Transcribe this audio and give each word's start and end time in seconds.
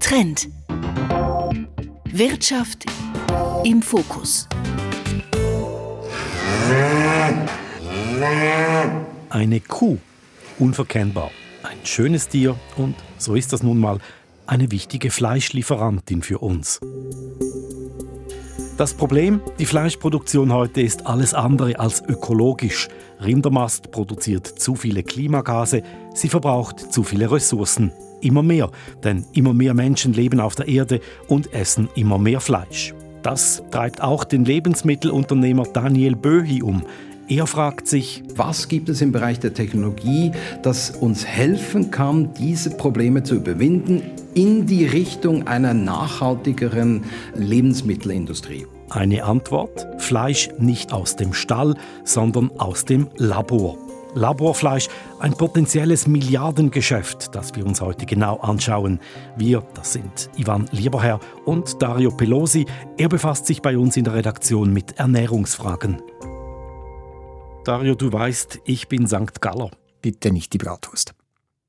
Trend. 0.00 0.48
Wirtschaft 2.12 2.84
im 3.64 3.82
Fokus. 3.82 4.48
Eine 9.30 9.60
Kuh, 9.60 9.98
unverkennbar. 10.58 11.30
Ein 11.62 11.78
schönes 11.84 12.28
Tier 12.28 12.56
und, 12.76 12.94
so 13.18 13.34
ist 13.34 13.52
das 13.52 13.62
nun 13.62 13.78
mal, 13.78 13.98
eine 14.46 14.70
wichtige 14.70 15.10
Fleischlieferantin 15.10 16.22
für 16.22 16.38
uns. 16.38 16.80
Das 18.76 18.94
Problem, 18.94 19.40
die 19.58 19.66
Fleischproduktion 19.66 20.52
heute 20.52 20.80
ist 20.80 21.06
alles 21.06 21.32
andere 21.32 21.78
als 21.78 22.02
ökologisch. 22.02 22.88
Rindermast 23.20 23.90
produziert 23.90 24.46
zu 24.46 24.74
viele 24.74 25.02
Klimagase, 25.02 25.82
sie 26.14 26.28
verbraucht 26.28 26.92
zu 26.92 27.04
viele 27.04 27.30
Ressourcen. 27.30 27.92
Immer 28.24 28.42
mehr, 28.42 28.70
denn 29.04 29.24
immer 29.34 29.52
mehr 29.52 29.74
Menschen 29.74 30.14
leben 30.14 30.40
auf 30.40 30.54
der 30.54 30.66
Erde 30.66 31.00
und 31.28 31.52
essen 31.52 31.88
immer 31.94 32.18
mehr 32.18 32.40
Fleisch. 32.40 32.94
Das 33.22 33.62
treibt 33.70 34.02
auch 34.02 34.24
den 34.24 34.44
Lebensmittelunternehmer 34.46 35.64
Daniel 35.64 36.16
Böhi 36.16 36.62
um. 36.62 36.82
Er 37.28 37.46
fragt 37.46 37.86
sich, 37.86 38.22
was 38.34 38.68
gibt 38.68 38.88
es 38.88 39.00
im 39.02 39.12
Bereich 39.12 39.40
der 39.40 39.54
Technologie, 39.54 40.32
das 40.62 40.90
uns 40.90 41.26
helfen 41.26 41.90
kann, 41.90 42.34
diese 42.34 42.70
Probleme 42.70 43.22
zu 43.22 43.34
überwinden 43.36 44.02
in 44.34 44.66
die 44.66 44.86
Richtung 44.86 45.46
einer 45.46 45.74
nachhaltigeren 45.74 47.04
Lebensmittelindustrie? 47.34 48.66
Eine 48.90 49.24
Antwort, 49.24 49.86
Fleisch 49.98 50.48
nicht 50.58 50.92
aus 50.92 51.16
dem 51.16 51.32
Stall, 51.32 51.76
sondern 52.04 52.50
aus 52.58 52.84
dem 52.84 53.08
Labor. 53.16 53.78
Laborfleisch, 54.14 54.88
ein 55.18 55.34
potenzielles 55.34 56.06
Milliardengeschäft, 56.06 57.34
das 57.34 57.54
wir 57.54 57.66
uns 57.66 57.80
heute 57.80 58.06
genau 58.06 58.38
anschauen. 58.38 59.00
Wir, 59.36 59.66
das 59.74 59.92
sind 59.92 60.30
Ivan 60.36 60.68
Lieberherr 60.72 61.20
und 61.44 61.82
Dario 61.82 62.10
Pelosi. 62.10 62.66
Er 62.96 63.08
befasst 63.08 63.46
sich 63.46 63.62
bei 63.62 63.76
uns 63.76 63.96
in 63.96 64.04
der 64.04 64.14
Redaktion 64.14 64.72
mit 64.72 64.98
Ernährungsfragen. 64.98 66.00
Dario, 67.64 67.94
du 67.94 68.12
weißt, 68.12 68.60
ich 68.64 68.88
bin 68.88 69.06
St. 69.06 69.40
Galler. 69.40 69.70
Bitte 70.02 70.30
nicht 70.30 70.52
die 70.52 70.58
Bratwurst. 70.58 71.14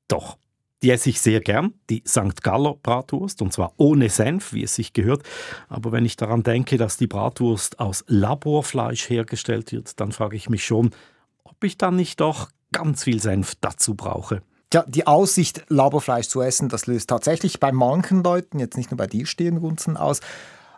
Doch. 0.08 0.36
Die 0.82 0.90
esse 0.90 1.08
ich 1.08 1.22
sehr 1.22 1.40
gern, 1.40 1.72
die 1.88 2.02
St. 2.06 2.42
Galler 2.42 2.74
Bratwurst, 2.74 3.40
und 3.40 3.50
zwar 3.50 3.72
ohne 3.78 4.10
Senf, 4.10 4.52
wie 4.52 4.62
es 4.62 4.74
sich 4.74 4.92
gehört. 4.92 5.22
Aber 5.68 5.90
wenn 5.90 6.04
ich 6.04 6.16
daran 6.16 6.42
denke, 6.42 6.76
dass 6.76 6.98
die 6.98 7.06
Bratwurst 7.06 7.80
aus 7.80 8.04
Laborfleisch 8.08 9.08
hergestellt 9.08 9.72
wird, 9.72 9.98
dann 9.98 10.12
frage 10.12 10.36
ich 10.36 10.50
mich 10.50 10.66
schon, 10.66 10.90
ob 11.50 11.62
ich 11.64 11.78
dann 11.78 11.96
nicht 11.96 12.20
doch 12.20 12.50
ganz 12.72 13.04
viel 13.04 13.20
Senf 13.20 13.54
dazu 13.60 13.94
brauche. 13.94 14.42
Tja, 14.70 14.84
die 14.88 15.06
Aussicht, 15.06 15.64
Laborfleisch 15.68 16.28
zu 16.28 16.42
essen, 16.42 16.68
das 16.68 16.86
löst 16.86 17.08
tatsächlich 17.08 17.60
bei 17.60 17.70
manchen 17.70 18.22
Leuten, 18.22 18.58
jetzt 18.58 18.76
nicht 18.76 18.90
nur 18.90 18.98
bei 18.98 19.06
dir, 19.06 19.24
Stirnrunzeln 19.24 19.96
aus. 19.96 20.20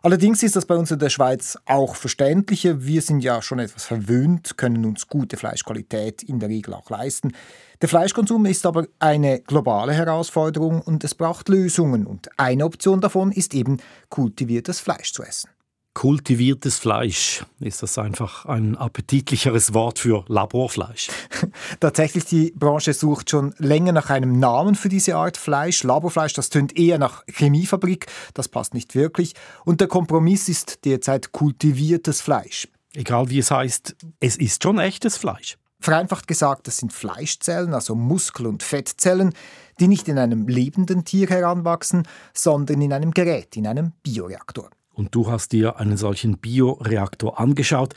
Allerdings 0.02 0.42
ist 0.42 0.55
das 0.55 0.66
bei 0.66 0.77
uns 0.77 0.91
in 0.91 1.00
der 1.00 1.08
Schweiz 1.08 1.58
auch 1.64 1.96
verständlicher. 1.96 2.84
Wir 2.84 3.02
sind 3.02 3.20
ja 3.20 3.42
schon 3.42 3.58
etwas 3.58 3.84
verwöhnt, 3.84 4.56
können 4.56 4.84
uns 4.84 5.08
gute 5.08 5.36
Fleischqualität 5.36 6.22
in 6.22 6.39
der 6.39 6.50
Regel 6.50 6.74
auch 6.74 6.89
leisten. 6.89 7.33
Der 7.80 7.89
Fleischkonsum 7.89 8.46
ist 8.46 8.64
aber 8.64 8.86
eine 9.00 9.41
globale 9.41 9.94
Herausforderung 9.94 10.83
und 10.83 11.02
es 11.02 11.14
braucht 11.14 11.48
Lösungen. 11.48 12.06
Und 12.06 12.28
eine 12.39 12.64
Option 12.64 13.00
davon 13.00 13.33
ist 13.33 13.55
eben 13.55 13.78
kultiviertes 14.08 14.78
Fleisch 14.78 15.12
zu 15.12 15.24
essen 15.24 15.50
kultiviertes 15.98 16.78
Fleisch. 16.78 17.44
Ist 17.58 17.82
das 17.82 17.98
einfach 17.98 18.46
ein 18.46 18.77
appetitlicheres 18.77 19.74
Wort 19.74 19.98
für 19.98 20.24
Laborfleisch? 20.28 21.08
Tatsächlich, 21.80 22.24
die 22.24 22.52
Branche 22.55 22.94
sucht 22.94 23.30
schon 23.30 23.52
länger 23.58 23.90
nach 23.90 24.08
einem 24.08 24.38
Namen 24.38 24.77
für 24.77 24.88
diese 24.88 25.16
Art 25.16 25.36
Fleisch. 25.36 25.82
Laborfleisch, 25.82 26.34
das 26.34 26.50
tönt 26.50 26.78
eher 26.78 26.98
nach 26.98 27.24
Chemiefabrik, 27.27 28.06
das 28.32 28.46
passt 28.46 28.74
nicht 28.74 28.94
wirklich. 28.94 29.34
Und 29.64 29.80
der 29.80 29.88
Kompromiss 29.88 30.48
ist 30.48 30.84
derzeit 30.84 31.32
kultiviertes 31.32 32.20
Fleisch. 32.20 32.68
Egal 32.94 33.28
wie 33.30 33.40
es 33.40 33.50
heißt, 33.50 33.96
es 34.20 34.36
ist 34.36 34.62
schon 34.62 34.78
echtes 34.78 35.17
Fleisch. 35.17 35.58
Vereinfacht 35.80 36.28
gesagt, 36.28 36.68
das 36.68 36.77
sind 36.77 36.92
Fleischzellen, 36.92 37.74
also 37.74 37.96
Muskel- 37.96 38.46
und 38.46 38.62
Fettzellen, 38.62 39.34
die 39.80 39.89
nicht 39.89 40.06
in 40.06 40.18
einem 40.18 40.46
lebenden 40.46 41.05
Tier 41.05 41.28
heranwachsen, 41.28 42.06
sondern 42.33 42.80
in 42.83 42.92
einem 42.92 43.11
Gerät, 43.11 43.56
in 43.56 43.67
einem 43.67 43.94
Bioreaktor 44.05 44.70
und 44.98 45.14
du 45.14 45.31
hast 45.31 45.53
dir 45.53 45.79
einen 45.79 45.97
solchen 45.97 46.39
Bioreaktor 46.39 47.39
angeschaut. 47.39 47.95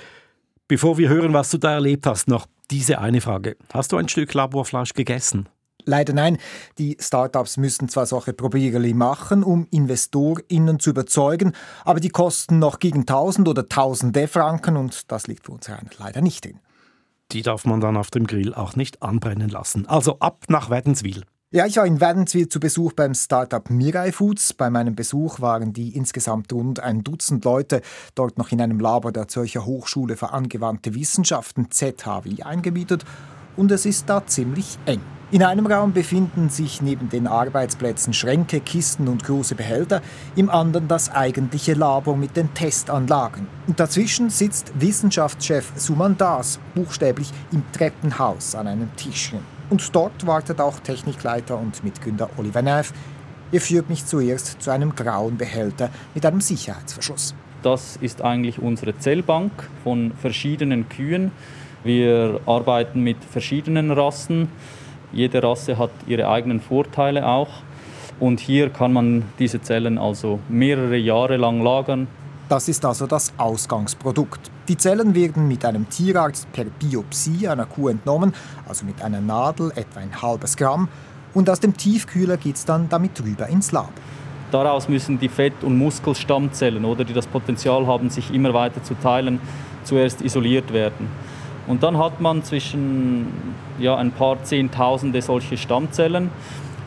Bevor 0.68 0.98
wir 1.00 1.10
hören, 1.10 1.34
was 1.34 1.50
du 1.50 1.58
da 1.58 1.74
erlebt 1.74 2.06
hast, 2.06 2.28
noch 2.28 2.46
diese 2.70 3.00
eine 3.00 3.20
Frage. 3.20 3.58
Hast 3.74 3.92
du 3.92 3.98
ein 3.98 4.08
Stück 4.08 4.34
Laborfleisch 4.34 4.94
gegessen? 4.94 5.50
Leider 5.84 6.14
nein. 6.14 6.38
Die 6.78 6.96
Startups 7.00 7.58
müssen 7.58 7.90
zwar 7.90 8.06
solche 8.06 8.34
Probierli 8.34 8.94
machen, 8.94 9.44
um 9.44 9.68
InvestorInnen 9.72 10.80
zu 10.80 10.92
überzeugen, 10.92 11.54
aber 11.84 12.00
die 12.00 12.10
kosten 12.10 12.60
noch 12.60 12.78
gegen 12.78 13.02
1000 13.02 13.48
oder 13.48 13.64
1000 13.64 14.30
Franken 14.30 14.78
und 14.78 15.12
das 15.12 15.26
liegt 15.26 15.48
für 15.48 15.54
uns 15.54 15.70
leider 15.98 16.22
nicht 16.22 16.46
drin. 16.46 16.60
Die 17.32 17.42
darf 17.42 17.66
man 17.66 17.82
dann 17.82 17.98
auf 17.98 18.12
dem 18.12 18.28
Grill 18.28 18.54
auch 18.54 18.76
nicht 18.76 19.02
anbrennen 19.02 19.50
lassen. 19.50 19.88
Also 19.88 20.20
ab 20.20 20.44
nach 20.50 20.70
Wädenswil. 20.70 21.24
Ja, 21.54 21.66
ich 21.66 21.76
war 21.76 21.86
in 21.86 22.00
Wädenswil 22.00 22.48
zu 22.48 22.62
Besuch 22.62 22.94
beim 22.94 23.14
Startup 23.14 23.70
Mirai 23.70 24.14
Foods. 24.14 24.54
Bei 24.54 24.70
meinem 24.70 24.96
Besuch 24.96 25.42
waren 25.42 25.74
die 25.74 25.98
insgesamt 25.98 26.54
rund 26.54 26.80
ein 26.80 27.04
Dutzend 27.04 27.44
Leute 27.44 27.82
dort 28.16 28.38
noch 28.38 28.54
in 28.54 28.62
einem 28.62 28.80
Labor 28.80 29.12
der 29.12 29.28
Zürcher 29.28 29.66
Hochschule 29.66 30.16
für 30.16 30.32
angewandte 30.32 30.96
Wissenschaften 30.96 31.70
ZHW 31.70 32.44
eingemietet 32.44 33.04
und 33.58 33.70
es 33.70 33.86
ist 33.86 34.10
da 34.10 34.26
ziemlich 34.26 34.80
eng. 34.86 35.02
In 35.32 35.44
einem 35.44 35.66
Raum 35.66 35.92
befinden 35.92 36.50
sich 36.50 36.82
neben 36.82 37.10
den 37.10 37.28
Arbeitsplätzen 37.28 38.14
Schränke, 38.14 38.62
Kisten 38.62 39.10
und 39.10 39.26
große 39.26 39.56
Behälter, 39.56 40.02
im 40.38 40.50
anderen 40.50 40.88
das 40.88 41.12
eigentliche 41.12 41.74
Labor 41.74 42.16
mit 42.16 42.38
den 42.38 42.54
Testanlagen. 42.54 43.48
Und 43.68 43.78
dazwischen 43.78 44.30
sitzt 44.30 44.72
Wissenschaftschef 44.80 45.74
Suman 45.76 46.18
Das 46.18 46.62
buchstäblich 46.76 47.30
im 47.52 47.64
Treppenhaus 47.74 48.56
an 48.56 48.68
einem 48.68 48.96
Tischchen. 48.96 49.51
Und 49.72 49.96
dort 49.96 50.28
wartet 50.28 50.60
auch 50.60 50.80
Technikleiter 50.82 51.58
und 51.58 51.82
Mitgründer 51.82 52.30
Oliver 52.36 52.62
Neff. 52.62 52.92
Er 53.54 53.62
führt 53.62 53.90
mich 53.90 54.06
zuerst 54.06 54.62
zu 54.62 54.70
einem 54.70 54.94
grauen 54.96 55.38
Behälter 55.38 55.90
mit 56.14 56.26
einem 56.26 56.42
Sicherheitsverschluss. 56.42 57.34
Das 57.64 57.96
ist 57.96 58.22
eigentlich 58.22 58.60
unsere 58.60 58.98
Zellbank 59.00 59.52
von 59.86 60.12
verschiedenen 60.20 60.90
Kühen. 60.90 61.32
Wir 61.86 62.42
arbeiten 62.46 63.02
mit 63.02 63.24
verschiedenen 63.24 63.92
Rassen. 63.92 64.50
Jede 65.14 65.42
Rasse 65.42 65.78
hat 65.78 65.92
ihre 66.06 66.28
eigenen 66.28 66.60
Vorteile 66.60 67.26
auch. 67.26 67.50
Und 68.20 68.42
hier 68.42 68.72
kann 68.72 68.92
man 68.92 69.24
diese 69.40 69.62
Zellen 69.62 69.98
also 69.98 70.40
mehrere 70.50 70.98
Jahre 70.98 71.38
lang 71.38 71.64
lagern, 71.64 72.08
das 72.52 72.68
ist 72.68 72.84
also 72.84 73.08
das 73.08 73.32
Ausgangsprodukt. 73.38 74.51
Die 74.68 74.78
Zellen 74.78 75.16
werden 75.16 75.48
mit 75.48 75.66
einem 75.66 75.90
Tierarzt 75.90 76.52
per 76.54 76.66
Biopsie 76.66 77.48
einer 77.48 77.66
Kuh 77.66 77.90
entnommen, 77.90 78.34
also 78.68 78.86
mit 78.86 79.02
einer 79.02 79.20
Nadel 79.20 79.72
etwa 79.76 80.00
ein 80.00 80.22
halbes 80.22 80.56
Gramm, 80.56 80.88
und 81.34 81.50
aus 81.50 81.60
dem 81.60 81.76
Tiefkühler 81.76 82.38
geht 82.38 82.58
es 82.58 82.66
dann 82.66 82.90
damit 82.90 83.24
rüber 83.24 83.48
ins 83.48 83.72
Lab. 83.72 83.92
Daraus 84.52 84.90
müssen 84.90 85.18
die 85.18 85.30
Fett- 85.30 85.64
und 85.64 85.78
Muskelstammzellen, 85.78 86.86
oder, 86.86 87.06
die 87.06 87.14
das 87.14 87.26
Potenzial 87.26 87.88
haben, 87.88 88.10
sich 88.10 88.34
immer 88.34 88.54
weiter 88.54 88.84
zu 88.84 88.96
teilen, 88.96 89.40
zuerst 89.84 90.22
isoliert 90.22 90.74
werden. 90.74 91.08
Und 91.68 91.84
dann 91.84 91.98
hat 91.98 92.20
man 92.20 92.44
zwischen 92.44 93.28
ja, 93.80 93.96
ein 93.96 94.12
paar 94.12 94.44
Zehntausende 94.44 95.22
solche 95.22 95.58
Stammzellen. 95.58 96.30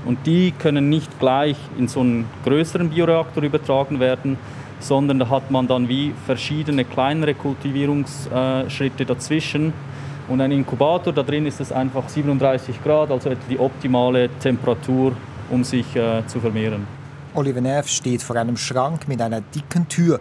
Und 0.04 0.26
die 0.26 0.52
können 0.52 0.90
nicht 0.90 1.18
gleich 1.18 1.56
in 1.78 1.88
so 1.88 2.00
einen 2.00 2.26
größeren 2.44 2.90
Bioreaktor 2.90 3.42
übertragen 3.42 3.98
werden, 3.98 4.36
sondern 4.80 5.18
da 5.18 5.28
hat 5.28 5.50
man 5.50 5.66
dann 5.66 5.88
wie 5.88 6.12
verschiedene 6.26 6.84
kleinere 6.84 7.34
Kultivierungsschritte 7.34 9.04
dazwischen. 9.06 9.72
Und 10.28 10.40
ein 10.40 10.52
Inkubator, 10.52 11.12
da 11.12 11.22
drin 11.22 11.46
ist 11.46 11.60
es 11.60 11.70
einfach 11.70 12.08
37 12.08 12.82
Grad, 12.82 13.10
also 13.10 13.30
etwa 13.30 13.42
die 13.48 13.58
optimale 13.58 14.30
Temperatur, 14.40 15.12
um 15.50 15.64
sich 15.64 15.94
äh, 15.96 16.26
zu 16.26 16.40
vermehren. 16.40 16.86
Oliver 17.34 17.60
Neff 17.60 17.88
steht 17.88 18.22
vor 18.22 18.36
einem 18.36 18.56
Schrank 18.56 19.08
mit 19.08 19.20
einer 19.20 19.40
dicken 19.40 19.88
Tür. 19.88 20.20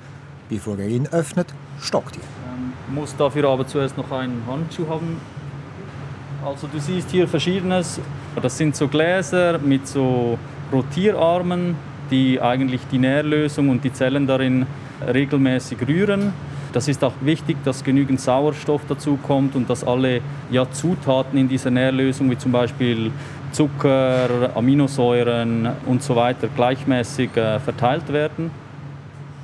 Bevor 0.50 0.78
er 0.78 0.88
ihn 0.88 1.08
öffnet, 1.08 1.48
stockt 1.80 2.18
er. 2.18 2.22
Ähm, 2.22 2.74
muss 2.94 3.16
dafür 3.16 3.50
aber 3.50 3.66
zuerst 3.66 3.98
noch 3.98 4.12
einen 4.12 4.42
Handschuh 4.48 4.88
haben. 4.90 5.22
Also 6.46 6.68
du 6.68 6.80
siehst 6.80 7.12
hier 7.12 7.28
verschiedenes. 7.28 8.00
Das 8.42 8.58
sind 8.58 8.76
so 8.76 8.88
Gläser 8.88 9.60
mit 9.60 9.88
so 9.88 10.38
Rotierarmen, 10.72 11.76
die 12.12 12.42
eigentlich 12.42 12.82
die 12.92 13.00
Nährlösung 13.00 13.70
und 13.70 13.84
die 13.84 13.94
Zellen 13.94 14.28
darin 14.28 14.66
regelmäßig 15.06 15.88
rühren. 15.88 16.34
Das 16.74 16.88
ist 16.88 17.04
auch 17.04 17.14
wichtig, 17.22 17.58
dass 17.64 17.84
genügend 17.84 18.20
Sauerstoff 18.20 18.82
dazu 18.88 19.18
kommt 19.22 19.56
und 19.56 19.70
dass 19.70 19.84
alle 19.84 20.22
ja, 20.50 20.70
Zutaten 20.72 21.38
in 21.38 21.48
dieser 21.48 21.70
Nährlösung, 21.70 22.32
wie 22.32 22.38
zum 22.38 22.52
Beispiel 22.52 23.12
Zucker, 23.52 24.56
Aminosäuren 24.56 25.70
und 25.86 26.02
so 26.02 26.16
weiter, 26.16 26.48
gleichmäßig 26.56 27.38
äh, 27.38 27.60
verteilt 27.60 28.12
werden. 28.12 28.50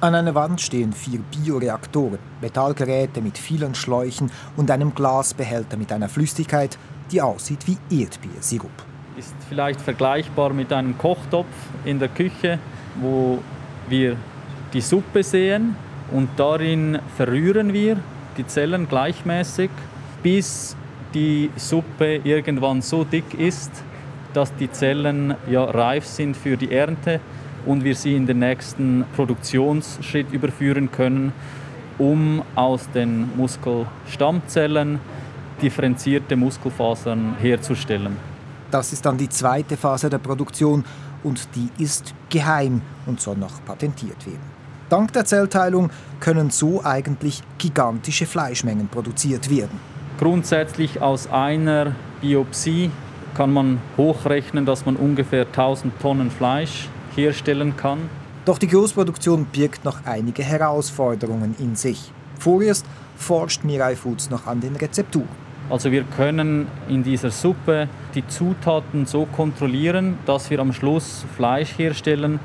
An 0.02 0.16
einer 0.16 0.34
Wand 0.34 0.60
stehen 0.62 0.94
vier 0.94 1.20
Bioreaktoren, 1.20 2.20
Metallgeräte 2.42 3.22
mit 3.22 3.38
vielen 3.38 3.76
Schläuchen 3.76 4.32
und 4.58 4.72
einem 4.72 4.96
Glasbehälter 4.96 5.78
mit 5.78 5.92
einer 5.92 6.10
Flüssigkeit, 6.10 6.80
die 7.12 7.22
aussieht 7.22 7.68
wie 7.68 7.78
Erdbeersirup. 8.02 8.89
Ist 9.20 9.36
vielleicht 9.50 9.82
vergleichbar 9.82 10.54
mit 10.54 10.72
einem 10.72 10.98
Kochtopf 10.98 11.48
in 11.84 12.00
der 12.00 12.08
Küche, 12.08 12.58
wo 13.02 13.40
wir 13.90 14.16
die 14.72 14.80
Suppe 14.80 15.24
sehen 15.24 15.76
und 16.14 16.30
darin 16.38 17.00
verrühren 17.18 17.74
wir 17.74 17.98
die 18.38 18.48
Zellen 18.48 18.88
gleichmäßig, 18.88 19.72
bis 20.24 20.78
die 21.14 21.50
Suppe 21.58 22.22
irgendwann 22.24 22.82
so 22.82 23.04
dick 23.04 23.34
ist, 23.38 23.72
dass 24.34 24.56
die 24.56 24.72
Zellen 24.72 25.36
ja 25.50 25.66
reif 25.66 26.06
sind 26.06 26.38
für 26.38 26.56
die 26.56 26.72
Ernte 26.72 27.20
und 27.66 27.84
wir 27.84 27.96
sie 27.96 28.16
in 28.16 28.26
den 28.26 28.40
nächsten 28.40 29.04
Produktionsschritt 29.18 30.32
überführen 30.32 30.94
können, 30.94 31.34
um 31.98 32.42
aus 32.56 32.90
den 32.92 33.36
Muskelstammzellen 33.36 35.02
differenzierte 35.62 36.38
Muskelfasern 36.38 37.36
herzustellen. 37.42 38.29
Das 38.72 38.94
ist 38.94 39.06
dann 39.06 39.18
die 39.18 39.30
zweite 39.30 39.78
Phase 39.78 40.10
der 40.10 40.20
Produktion 40.20 40.84
und 41.24 41.48
die 41.56 41.70
ist 41.84 42.14
geheim 42.30 42.82
und 43.06 43.20
soll 43.20 43.38
noch 43.38 43.64
patentiert 43.66 44.26
werden. 44.26 44.60
Dank 44.90 45.14
der 45.14 45.26
Zellteilung 45.26 45.92
können 46.20 46.50
so 46.50 46.84
eigentlich 46.84 47.42
gigantische 47.58 48.26
Fleischmengen 48.26 48.88
produziert 48.88 49.50
werden. 49.50 49.80
Grundsätzlich 50.20 51.02
aus 51.02 51.30
einer 51.32 51.96
Biopsie 52.22 52.92
kann 53.36 53.54
man 53.54 53.80
hochrechnen, 53.98 54.66
dass 54.66 54.86
man 54.86 54.96
ungefähr 54.96 55.46
1000 55.46 56.00
Tonnen 56.02 56.32
Fleisch 56.32 56.90
herstellen 57.16 57.78
kann. 57.78 58.10
Doch 58.46 58.58
die 58.58 58.68
Großproduktion 58.68 59.46
birgt 59.46 59.86
noch 59.86 60.06
einige 60.06 60.44
Herausforderungen 60.44 61.56
in 61.60 61.76
sich. 61.76 62.12
Vorerst 62.40 62.86
forscht 63.16 63.64
Mirai 63.64 63.96
Foods 63.96 64.30
noch 64.30 64.48
an 64.48 64.60
den 64.60 64.76
Rezepturen. 64.76 65.49
Also 65.70 65.92
wir 65.92 66.04
können 66.04 66.68
in 66.88 67.04
dieser 67.04 67.30
Suppe 67.30 67.88
die 68.16 68.26
Zutaten 68.28 69.06
so 69.06 69.26
kontrollieren, 69.26 70.18
dass 70.26 70.50
wir 70.50 70.60
am 70.60 70.74
Schluss 70.74 71.26
Fleisch 71.36 71.78
herstellen, 71.78 72.40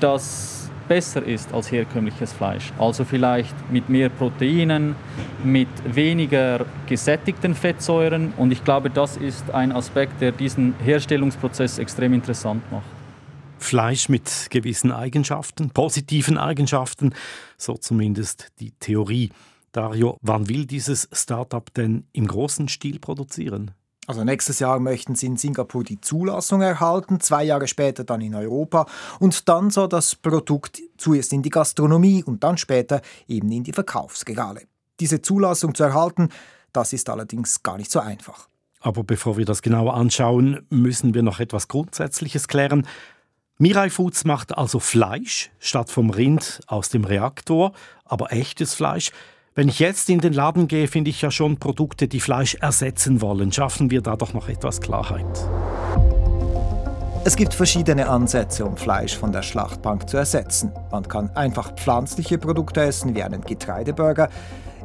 das 0.00 0.58
besser 0.88 1.22
ist 1.22 1.52
als 1.52 1.70
herkömmliches 1.70 2.32
Fleisch. 2.32 2.72
Also 2.78 3.04
vielleicht 3.04 3.54
mit 3.70 3.88
mehr 3.88 4.08
Proteinen, 4.08 4.96
mit 5.44 5.68
weniger 5.84 6.66
gesättigten 6.86 7.54
Fettsäuren. 7.54 8.32
Und 8.36 8.50
ich 8.50 8.64
glaube, 8.64 8.90
das 8.90 9.16
ist 9.16 9.50
ein 9.50 9.70
Aspekt, 9.70 10.20
der 10.20 10.32
diesen 10.32 10.74
Herstellungsprozess 10.84 11.78
extrem 11.78 12.14
interessant 12.14 12.62
macht. 12.72 12.86
Fleisch 13.58 14.08
mit 14.08 14.48
gewissen 14.50 14.92
Eigenschaften, 14.92 15.70
positiven 15.70 16.38
Eigenschaften, 16.38 17.12
so 17.56 17.74
zumindest 17.74 18.48
die 18.60 18.72
Theorie. 18.80 19.30
Dario, 19.72 20.16
wann 20.22 20.48
will 20.48 20.66
dieses 20.66 21.08
Startup 21.12 21.72
denn 21.74 22.06
im 22.12 22.26
großen 22.26 22.68
Stil 22.68 22.98
produzieren? 22.98 23.72
Also 24.08 24.24
nächstes 24.24 24.58
Jahr 24.58 24.80
möchten 24.80 25.14
sie 25.16 25.26
in 25.26 25.36
Singapur 25.36 25.84
die 25.84 26.00
Zulassung 26.00 26.62
erhalten, 26.62 27.20
zwei 27.20 27.44
Jahre 27.44 27.68
später 27.68 28.04
dann 28.04 28.22
in 28.22 28.34
Europa 28.34 28.86
und 29.20 29.50
dann 29.50 29.68
soll 29.68 29.86
das 29.88 30.14
Produkt 30.14 30.80
zuerst 30.96 31.34
in 31.34 31.42
die 31.42 31.50
Gastronomie 31.50 32.24
und 32.24 32.42
dann 32.42 32.56
später 32.56 33.02
eben 33.26 33.52
in 33.52 33.64
die 33.64 33.72
Verkaufsregale. 33.74 34.62
Diese 34.98 35.20
Zulassung 35.20 35.74
zu 35.74 35.84
erhalten, 35.84 36.30
das 36.72 36.94
ist 36.94 37.10
allerdings 37.10 37.62
gar 37.62 37.76
nicht 37.76 37.90
so 37.90 38.00
einfach. 38.00 38.48
Aber 38.80 39.04
bevor 39.04 39.36
wir 39.36 39.44
das 39.44 39.60
genauer 39.60 39.92
anschauen, 39.92 40.66
müssen 40.70 41.12
wir 41.12 41.22
noch 41.22 41.38
etwas 41.38 41.68
Grundsätzliches 41.68 42.48
klären. 42.48 42.86
Mirai 43.58 43.90
Foods 43.90 44.24
macht 44.24 44.56
also 44.56 44.78
Fleisch 44.78 45.50
statt 45.58 45.90
vom 45.90 46.08
Rind 46.08 46.60
aus 46.66 46.88
dem 46.88 47.04
Reaktor, 47.04 47.72
aber 48.04 48.32
echtes 48.32 48.72
Fleisch. 48.72 49.10
Wenn 49.58 49.68
ich 49.68 49.80
jetzt 49.80 50.08
in 50.08 50.20
den 50.20 50.34
Laden 50.34 50.68
gehe, 50.68 50.86
finde 50.86 51.10
ich 51.10 51.20
ja 51.20 51.32
schon 51.32 51.56
Produkte, 51.56 52.06
die 52.06 52.20
Fleisch 52.20 52.54
ersetzen 52.60 53.20
wollen. 53.20 53.50
Schaffen 53.50 53.90
wir 53.90 54.02
da 54.02 54.14
doch 54.14 54.32
noch 54.32 54.48
etwas 54.48 54.80
Klarheit. 54.80 55.26
Es 57.24 57.34
gibt 57.34 57.54
verschiedene 57.54 58.08
Ansätze, 58.08 58.64
um 58.64 58.76
Fleisch 58.76 59.16
von 59.16 59.32
der 59.32 59.42
Schlachtbank 59.42 60.08
zu 60.08 60.16
ersetzen. 60.16 60.70
Man 60.92 61.08
kann 61.08 61.30
einfach 61.34 61.74
pflanzliche 61.74 62.38
Produkte 62.38 62.82
essen, 62.82 63.16
wie 63.16 63.22
einen 63.24 63.40
Getreideburger. 63.40 64.28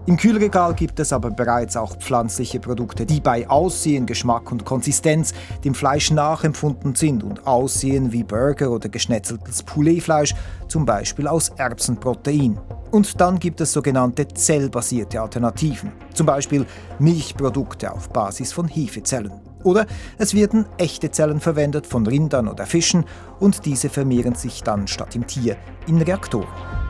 Im 0.05 0.17
Kühlregal 0.17 0.73
gibt 0.73 0.99
es 0.99 1.13
aber 1.13 1.31
bereits 1.31 1.77
auch 1.77 1.95
pflanzliche 1.95 2.59
Produkte, 2.59 3.05
die 3.05 3.21
bei 3.21 3.49
Aussehen, 3.49 4.05
Geschmack 4.05 4.51
und 4.51 4.65
Konsistenz 4.65 5.33
dem 5.63 5.73
Fleisch 5.73 6.11
nachempfunden 6.11 6.93
sind 6.93 7.23
und 7.23 7.47
aussehen 7.47 8.11
wie 8.11 8.25
Burger 8.25 8.71
oder 8.71 8.89
geschnetzeltes 8.89 9.63
Pouletfleisch, 9.63 10.35
zum 10.67 10.85
Beispiel 10.85 11.25
aus 11.25 11.53
Erbsenprotein. 11.55 12.59
Und 12.91 13.21
dann 13.21 13.39
gibt 13.39 13.61
es 13.61 13.71
sogenannte 13.71 14.27
zellbasierte 14.27 15.21
Alternativen, 15.21 15.93
zum 16.13 16.25
Beispiel 16.25 16.65
Milchprodukte 16.99 17.89
auf 17.89 18.09
Basis 18.09 18.51
von 18.51 18.67
Hefezellen. 18.67 19.31
Oder 19.63 19.85
es 20.17 20.33
werden 20.33 20.65
echte 20.77 21.11
Zellen 21.11 21.39
verwendet 21.39 21.87
von 21.87 22.05
Rindern 22.05 22.49
oder 22.49 22.65
Fischen 22.65 23.05
und 23.39 23.65
diese 23.65 23.87
vermehren 23.87 24.35
sich 24.35 24.63
dann 24.63 24.85
statt 24.85 25.15
im 25.15 25.25
Tier 25.25 25.55
in 25.87 26.01
Reaktoren. 26.01 26.82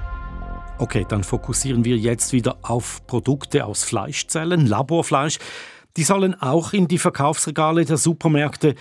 Okay, 0.79 1.05
dann 1.07 1.23
fokussieren 1.23 1.85
wir 1.85 1.97
jetzt 1.97 2.33
wieder 2.33 2.57
auf 2.63 3.05
Produkte 3.05 3.65
aus 3.65 3.83
Fleischzellen, 3.83 4.65
Laborfleisch. 4.65 5.37
Die 5.95 6.03
sollen 6.03 6.33
auch 6.41 6.73
in 6.73 6.87
die 6.87 6.97
Verkaufsregale 6.97 7.85
der 7.85 7.97
Supermärkte. 7.97 8.75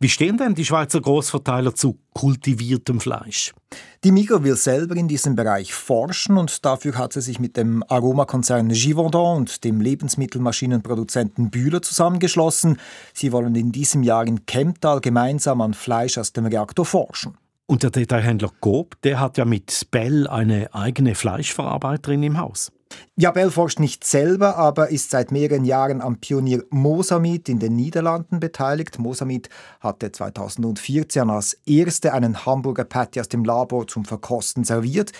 Wie 0.00 0.08
stehen 0.08 0.36
denn 0.36 0.54
die 0.54 0.64
Schweizer 0.64 1.00
Großverteiler 1.00 1.74
zu 1.74 1.98
kultiviertem 2.14 2.98
Fleisch? 2.98 3.54
Die 4.02 4.10
Migros 4.10 4.42
will 4.42 4.56
selber 4.56 4.96
in 4.96 5.06
diesem 5.06 5.36
Bereich 5.36 5.72
forschen 5.72 6.36
und 6.36 6.64
dafür 6.64 6.98
hat 6.98 7.12
sie 7.12 7.20
sich 7.20 7.38
mit 7.38 7.56
dem 7.56 7.84
Aromakonzern 7.88 8.70
Givaudan 8.70 9.36
und 9.36 9.64
dem 9.64 9.80
Lebensmittelmaschinenproduzenten 9.80 11.50
Bühler 11.50 11.80
zusammengeschlossen. 11.82 12.78
Sie 13.12 13.32
wollen 13.32 13.54
in 13.54 13.70
diesem 13.70 14.02
Jahr 14.02 14.26
in 14.26 14.46
Kemptal 14.46 15.00
gemeinsam 15.00 15.60
an 15.60 15.74
Fleisch 15.74 16.18
aus 16.18 16.32
dem 16.32 16.46
Reaktor 16.46 16.84
forschen. 16.84 17.36
Und 17.66 17.82
der 17.82 17.90
Detailhändler 17.90 18.50
Gob, 18.60 19.00
der 19.02 19.20
hat 19.20 19.38
ja 19.38 19.46
mit 19.46 19.90
Bell 19.90 20.26
eine 20.26 20.74
eigene 20.74 21.14
Fleischverarbeiterin 21.14 22.22
im 22.22 22.38
Haus. 22.38 22.70
Ja, 23.16 23.30
Bell 23.30 23.50
forscht 23.50 23.80
nicht 23.80 24.04
selber, 24.04 24.56
aber 24.56 24.90
ist 24.90 25.10
seit 25.10 25.32
mehreren 25.32 25.64
Jahren 25.64 26.02
am 26.02 26.20
Pionier 26.20 26.62
Mosamit 26.70 27.48
in 27.48 27.58
den 27.58 27.74
Niederlanden 27.74 28.38
beteiligt. 28.38 28.98
Mosamit 28.98 29.48
hatte 29.80 30.12
2014 30.12 31.30
als 31.30 31.54
erste 31.64 32.12
einen 32.12 32.44
Hamburger 32.44 32.84
Patty 32.84 33.20
aus 33.20 33.28
dem 33.28 33.44
Labor 33.44 33.86
zum 33.88 34.04
Verkosten 34.04 34.64
serviert. 34.64 35.12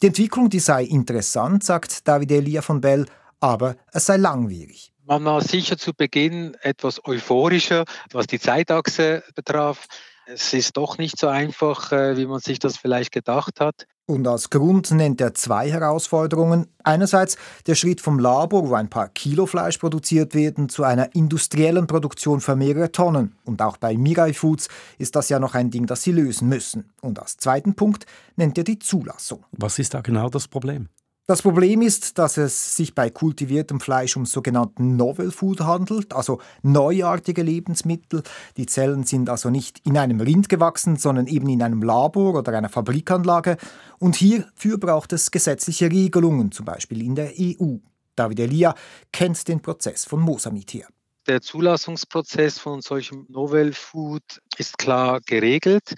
Die 0.00 0.06
Entwicklung, 0.06 0.50
die 0.50 0.60
sei 0.60 0.84
interessant, 0.84 1.64
sagt 1.64 2.06
David 2.06 2.30
Elia 2.30 2.62
von 2.62 2.80
Bell, 2.80 3.06
aber 3.40 3.74
es 3.92 4.06
sei 4.06 4.16
langwierig. 4.18 4.92
Man 5.04 5.24
war 5.24 5.40
sicher 5.40 5.76
zu 5.76 5.94
Beginn 5.94 6.54
etwas 6.60 7.04
euphorischer, 7.04 7.84
was 8.12 8.26
die 8.28 8.38
Zeitachse 8.38 9.24
betraf 9.34 9.88
es 10.28 10.52
ist 10.52 10.76
doch 10.76 10.98
nicht 10.98 11.18
so 11.18 11.28
einfach, 11.28 11.90
äh, 11.92 12.16
wie 12.16 12.26
man 12.26 12.40
sich 12.40 12.58
das 12.58 12.76
vielleicht 12.76 13.12
gedacht 13.12 13.60
hat. 13.60 13.86
Und 14.06 14.26
als 14.26 14.48
Grund 14.48 14.90
nennt 14.90 15.20
er 15.20 15.34
zwei 15.34 15.70
Herausforderungen. 15.70 16.66
Einerseits 16.82 17.36
der 17.66 17.74
Schritt 17.74 18.00
vom 18.00 18.18
Labor, 18.18 18.68
wo 18.68 18.74
ein 18.74 18.88
paar 18.88 19.08
Kilo 19.08 19.44
Fleisch 19.44 19.76
produziert 19.76 20.34
werden, 20.34 20.70
zu 20.70 20.82
einer 20.82 21.14
industriellen 21.14 21.86
Produktion 21.86 22.40
für 22.40 22.56
mehrere 22.56 22.90
Tonnen. 22.90 23.36
Und 23.44 23.60
auch 23.60 23.76
bei 23.76 23.96
Mirai 23.96 24.32
Foods 24.32 24.68
ist 24.96 25.14
das 25.14 25.28
ja 25.28 25.38
noch 25.38 25.54
ein 25.54 25.70
Ding, 25.70 25.86
das 25.86 26.02
sie 26.02 26.12
lösen 26.12 26.48
müssen. 26.48 26.90
Und 27.02 27.20
als 27.20 27.36
zweiten 27.36 27.74
Punkt 27.74 28.06
nennt 28.36 28.56
er 28.56 28.64
die 28.64 28.78
Zulassung. 28.78 29.44
Was 29.52 29.78
ist 29.78 29.92
da 29.92 30.00
genau 30.00 30.30
das 30.30 30.48
Problem? 30.48 30.88
Das 31.30 31.42
Problem 31.42 31.82
ist, 31.82 32.16
dass 32.16 32.38
es 32.38 32.74
sich 32.74 32.94
bei 32.94 33.10
kultiviertem 33.10 33.80
Fleisch 33.80 34.16
um 34.16 34.24
sogenannten 34.24 34.96
Novel 34.96 35.30
Food 35.30 35.60
handelt, 35.60 36.14
also 36.14 36.40
neuartige 36.62 37.42
Lebensmittel. 37.42 38.22
Die 38.56 38.64
Zellen 38.64 39.04
sind 39.04 39.28
also 39.28 39.50
nicht 39.50 39.82
in 39.84 39.98
einem 39.98 40.22
Rind 40.22 40.48
gewachsen, 40.48 40.96
sondern 40.96 41.26
eben 41.26 41.46
in 41.50 41.62
einem 41.62 41.82
Labor 41.82 42.34
oder 42.34 42.56
einer 42.56 42.70
Fabrikanlage. 42.70 43.58
Und 43.98 44.16
hierfür 44.16 44.78
braucht 44.78 45.12
es 45.12 45.30
gesetzliche 45.30 45.90
Regelungen, 45.90 46.50
zum 46.50 46.64
Beispiel 46.64 47.02
in 47.02 47.14
der 47.14 47.34
EU. 47.38 47.76
David 48.16 48.40
Elia 48.40 48.74
kennt 49.12 49.46
den 49.48 49.60
Prozess 49.60 50.06
von 50.06 50.20
Mosamit 50.20 50.72
her. 50.72 50.86
Der 51.26 51.42
Zulassungsprozess 51.42 52.58
von 52.58 52.80
solchem 52.80 53.26
Novel 53.28 53.74
Food 53.74 54.40
ist 54.56 54.78
klar 54.78 55.20
geregelt 55.20 55.94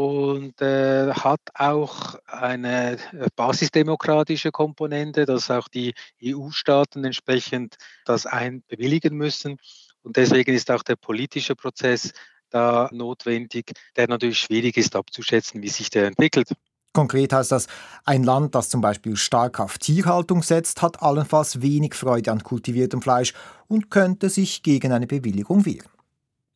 und 0.00 0.62
äh, 0.62 1.12
hat 1.12 1.40
auch 1.54 2.14
eine 2.26 2.92
äh, 2.92 3.28
basisdemokratische 3.36 4.50
Komponente, 4.50 5.26
dass 5.26 5.50
auch 5.50 5.68
die 5.68 5.92
EU-Staaten 6.24 7.04
entsprechend 7.04 7.76
das 8.06 8.24
einbewilligen 8.24 9.14
müssen. 9.14 9.58
Und 10.02 10.16
deswegen 10.16 10.54
ist 10.54 10.70
auch 10.70 10.82
der 10.82 10.96
politische 10.96 11.54
Prozess 11.54 12.12
da 12.48 12.88
notwendig, 12.92 13.72
der 13.94 14.08
natürlich 14.08 14.38
schwierig 14.38 14.78
ist 14.78 14.96
abzuschätzen, 14.96 15.60
wie 15.60 15.68
sich 15.68 15.90
der 15.90 16.06
entwickelt. 16.06 16.48
Konkret 16.94 17.34
heißt 17.34 17.52
das, 17.52 17.66
ein 18.04 18.24
Land, 18.24 18.54
das 18.54 18.70
zum 18.70 18.80
Beispiel 18.80 19.16
stark 19.16 19.60
auf 19.60 19.78
Tierhaltung 19.78 20.42
setzt, 20.42 20.80
hat 20.80 21.02
allenfalls 21.02 21.60
wenig 21.60 21.94
Freude 21.94 22.32
an 22.32 22.42
kultiviertem 22.42 23.02
Fleisch 23.02 23.34
und 23.68 23.90
könnte 23.90 24.30
sich 24.30 24.62
gegen 24.62 24.92
eine 24.92 25.06
Bewilligung 25.06 25.66
wehren. 25.66 25.90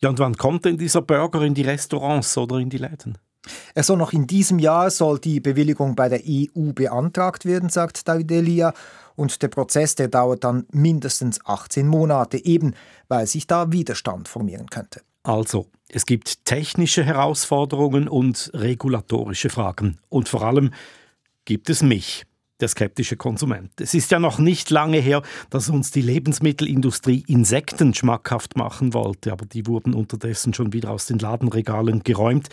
Ja, 0.01 0.09
und 0.09 0.19
wann 0.19 0.37
kommt 0.37 0.65
denn 0.65 0.79
dieser 0.79 1.03
Burger 1.03 1.43
in 1.43 1.55
die 1.55 1.63
Restaurants 1.63 2.37
oder 2.39 2.57
in 2.57 2.71
die 2.71 2.79
Läden? 2.79 3.19
Er 3.75 3.83
soll 3.83 3.97
noch 3.97 4.13
in 4.13 4.29
diesem 4.29 4.61
Jahr 4.61 4.89
soll 4.91 5.19
die 5.19 5.41
Bewilligung 5.41 5.97
bei 5.97 6.09
der 6.09 6.21
EU 6.25 6.73
beantragt 6.73 7.45
werden, 7.45 7.69
sagt 7.69 8.07
David 8.07 8.31
Elia. 8.31 8.73
Und 9.17 9.43
der 9.43 9.49
Prozess, 9.49 9.97
der 9.97 10.09
dauert 10.09 10.45
dann 10.45 10.67
mindestens 10.71 11.45
18 11.45 11.87
Monate, 11.87 12.45
eben 12.45 12.75
weil 13.09 13.27
sich 13.27 13.47
da 13.47 13.73
Widerstand 13.73 14.29
formieren 14.29 14.71
könnte. 14.71 15.03
Also, 15.25 15.67
es 15.89 16.07
gibt 16.07 16.45
technische 16.45 17.03
Herausforderungen 17.03 18.09
und 18.09 18.51
regulatorische 18.55 19.51
Fragen. 19.51 19.99
Und 20.09 20.29
vor 20.29 20.43
allem 20.43 20.71
gibt 21.45 21.69
es 21.69 21.83
mich, 21.83 22.25
der 22.61 22.69
skeptische 22.69 23.17
Konsument. 23.17 23.71
Es 23.81 23.95
ist 23.95 24.11
ja 24.11 24.19
noch 24.19 24.39
nicht 24.39 24.71
lange 24.71 24.99
her, 24.99 25.23
dass 25.51 25.69
uns 25.69 25.91
die 25.91 26.03
Lebensmittelindustrie 26.03 27.25
Insekten 27.27 27.95
schmackhaft 27.95 28.57
machen 28.57 28.95
wollte, 28.95 29.33
aber 29.33 29.47
die 29.47 29.67
wurden 29.67 29.95
unterdessen 29.95 30.55
schon 30.55 30.73
wieder 30.73 30.91
aus 30.91 31.07
den 31.07 31.19
Ladenregalen 31.19 32.05
geräumt. 32.05 32.49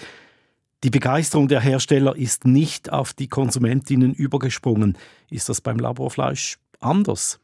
Die 0.84 0.90
Begeisterung 0.90 1.48
der 1.48 1.62
Hersteller 1.62 2.16
ist 2.16 2.46
nicht 2.46 2.92
auf 2.92 3.14
die 3.14 3.28
Konsumentinnen 3.28 4.16
übergesprungen. 4.16 4.98
Ist 5.30 5.48
das 5.48 5.62
beim 5.62 5.78
Laborfleisch 5.78 6.58
anders? 6.80 7.40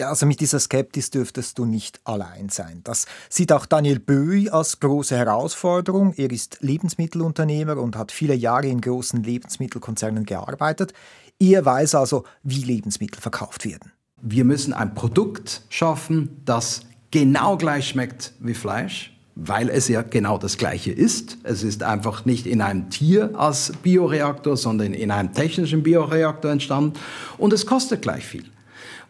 Ja, 0.00 0.10
also 0.10 0.24
mit 0.24 0.40
dieser 0.40 0.60
Skeptis 0.60 1.10
dürftest 1.10 1.58
du 1.58 1.64
nicht 1.64 2.00
allein 2.04 2.48
sein. 2.48 2.82
Das 2.84 3.06
sieht 3.28 3.50
auch 3.50 3.66
Daniel 3.66 3.98
Böi 3.98 4.48
als 4.50 4.78
große 4.78 5.16
Herausforderung. 5.16 6.14
Er 6.16 6.30
ist 6.30 6.58
Lebensmittelunternehmer 6.60 7.76
und 7.78 7.96
hat 7.96 8.12
viele 8.12 8.34
Jahre 8.34 8.68
in 8.68 8.80
großen 8.80 9.22
Lebensmittelkonzernen 9.22 10.24
gearbeitet. 10.24 10.92
Er 11.40 11.64
weiß 11.64 11.96
also, 11.96 12.24
wie 12.44 12.62
Lebensmittel 12.62 13.20
verkauft 13.20 13.64
werden. 13.64 13.92
Wir 14.22 14.44
müssen 14.44 14.72
ein 14.72 14.94
Produkt 14.94 15.62
schaffen, 15.70 16.40
das 16.44 16.82
genau 17.10 17.56
gleich 17.56 17.88
schmeckt 17.88 18.32
wie 18.38 18.54
Fleisch, 18.54 19.15
weil 19.36 19.68
es 19.68 19.86
ja 19.86 20.02
genau 20.02 20.38
das 20.38 20.56
gleiche 20.56 20.90
ist. 20.90 21.38
Es 21.44 21.62
ist 21.62 21.82
einfach 21.82 22.24
nicht 22.24 22.46
in 22.46 22.62
einem 22.62 22.88
Tier 22.90 23.38
als 23.38 23.72
Bioreaktor, 23.82 24.56
sondern 24.56 24.94
in 24.94 25.10
einem 25.10 25.32
technischen 25.32 25.82
Bioreaktor 25.82 26.50
entstanden 26.50 26.94
und 27.38 27.52
es 27.52 27.66
kostet 27.66 28.02
gleich 28.02 28.24
viel. 28.24 28.44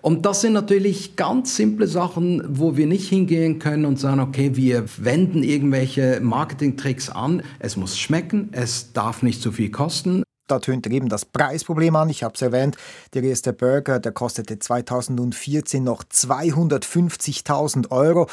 Und 0.02 0.26
das 0.26 0.40
sind 0.40 0.52
natürlich 0.52 1.16
ganz 1.16 1.56
simple 1.56 1.86
Sachen, 1.88 2.42
wo 2.48 2.76
wir 2.76 2.86
nicht 2.86 3.08
hingehen 3.08 3.58
können 3.58 3.84
und 3.86 3.98
sagen, 3.98 4.20
okay, 4.20 4.54
wir 4.54 4.84
wenden 4.98 5.42
irgendwelche 5.42 6.20
Marketingtricks 6.22 7.08
an. 7.08 7.42
Es 7.58 7.76
muss 7.76 7.98
schmecken, 7.98 8.50
es 8.52 8.92
darf 8.92 9.22
nicht 9.22 9.42
zu 9.42 9.50
viel 9.52 9.70
kosten. 9.70 10.22
Da 10.46 10.60
tönt 10.60 10.86
eben 10.86 11.08
das 11.08 11.24
Preisproblem 11.24 11.96
an. 11.96 12.08
Ich 12.08 12.22
habe 12.22 12.34
es 12.34 12.42
erwähnt, 12.42 12.76
der 13.14 13.24
erste 13.24 13.52
Burger, 13.52 13.98
der 13.98 14.12
kostete 14.12 14.60
2014 14.60 15.82
noch 15.82 16.04
250.000 16.04 17.90
Euro. 17.90 18.28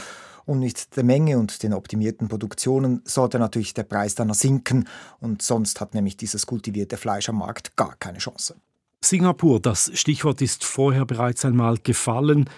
Und 0.46 0.60
mit 0.60 0.96
der 0.96 1.04
Menge 1.04 1.38
und 1.38 1.64
den 1.64 1.74
optimierten 1.74 2.28
Produktionen 2.28 3.02
sollte 3.06 3.40
natürlich 3.40 3.74
der 3.74 3.84
Preis 3.84 4.16
dann 4.16 4.34
sinken. 4.34 4.88
Und 5.20 5.42
sonst 5.42 5.80
hat 5.80 5.94
nämlich 5.94 6.18
dieses 6.18 6.46
kultivierte 6.46 6.98
Fleisch 6.98 7.30
am 7.30 7.38
Markt 7.38 7.76
gar 7.76 7.96
keine 7.96 8.20
Chance. 8.20 8.56
Singapur, 9.04 9.60
das 9.60 9.92
Stichwort 9.94 10.42
ist 10.42 10.64
vorher 10.64 11.06
bereits 11.06 11.44
einmal 11.46 11.78
gefallen. 11.78 12.50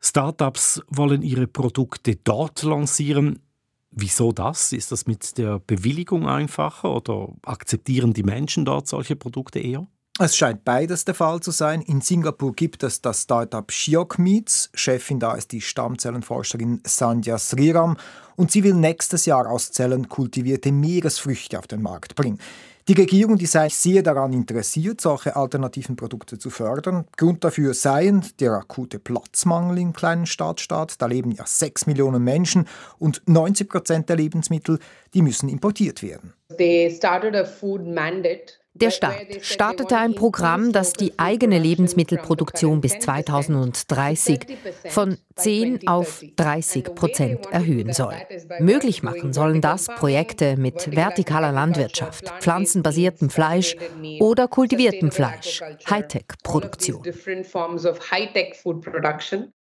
Startups 0.00 0.82
wollen 0.88 1.22
ihre 1.22 1.46
Produkte 1.46 2.16
dort 2.16 2.62
lancieren. 2.62 3.40
Wieso 3.90 4.32
das? 4.32 4.72
Ist 4.72 4.92
das 4.92 5.06
mit 5.06 5.38
der 5.38 5.60
Bewilligung 5.60 6.28
einfacher 6.28 6.94
oder 6.94 7.28
akzeptieren 7.42 8.12
die 8.12 8.22
Menschen 8.22 8.64
dort 8.64 8.88
solche 8.88 9.14
Produkte 9.14 9.60
eher? 9.60 9.86
Es 10.20 10.36
scheint 10.36 10.64
beides 10.64 11.04
der 11.04 11.14
Fall 11.14 11.40
zu 11.40 11.50
sein. 11.50 11.82
In 11.82 12.00
Singapur 12.00 12.52
gibt 12.54 12.84
es 12.84 13.02
das 13.02 13.22
Startup 13.22 13.68
Shiok 13.68 14.16
Meats. 14.20 14.70
Chefin 14.72 15.18
da 15.18 15.34
ist 15.34 15.50
die 15.50 15.60
Stammzellenforscherin 15.60 16.80
Sandhya 16.86 17.36
Sriram 17.36 17.96
und 18.36 18.52
sie 18.52 18.62
will 18.62 18.74
nächstes 18.74 19.26
Jahr 19.26 19.50
aus 19.50 19.72
Zellen 19.72 20.08
kultivierte 20.08 20.70
Meeresfrüchte 20.70 21.58
auf 21.58 21.66
den 21.66 21.82
Markt 21.82 22.14
bringen. 22.14 22.38
Die 22.86 22.92
Regierung 22.92 23.38
die 23.38 23.46
sei 23.46 23.68
sehr 23.70 24.04
daran 24.04 24.32
interessiert, 24.32 25.00
solche 25.00 25.34
alternativen 25.34 25.96
Produkte 25.96 26.38
zu 26.38 26.48
fördern. 26.48 27.06
Grund 27.16 27.42
dafür 27.42 27.74
seien 27.74 28.24
der 28.38 28.52
akute 28.52 29.00
Platzmangel 29.00 29.78
im 29.78 29.94
kleinen 29.94 30.26
Stadtstaat. 30.26 31.02
Da 31.02 31.06
leben 31.06 31.32
ja 31.32 31.44
sechs 31.44 31.88
Millionen 31.88 32.22
Menschen 32.22 32.68
und 33.00 33.20
90 33.26 33.68
Prozent 33.68 34.08
der 34.08 34.16
Lebensmittel, 34.16 34.78
die 35.12 35.22
müssen 35.22 35.48
importiert 35.48 36.04
werden. 36.04 36.34
They 36.56 36.88
started 36.94 37.34
a 37.34 37.44
food 37.44 37.84
mandate 37.84 38.63
der 38.74 38.90
Staat 38.90 39.14
startete 39.42 39.96
ein 39.96 40.14
Programm, 40.16 40.72
das 40.72 40.92
die 40.92 41.16
eigene 41.16 41.60
Lebensmittelproduktion 41.60 42.80
bis 42.80 42.98
2030 42.98 44.40
von 44.88 45.16
10 45.36 45.86
auf 45.86 46.24
30 46.36 46.94
Prozent 46.94 47.46
erhöhen 47.52 47.92
soll. 47.92 48.14
Möglich 48.58 49.04
machen 49.04 49.32
sollen 49.32 49.60
das 49.60 49.86
Projekte 49.86 50.56
mit 50.56 50.88
vertikaler 50.92 51.52
Landwirtschaft, 51.52 52.32
pflanzenbasiertem 52.40 53.30
Fleisch 53.30 53.76
oder 54.20 54.48
kultiviertem 54.48 55.12
Fleisch, 55.12 55.62
Hightech-Produktion. 55.88 57.02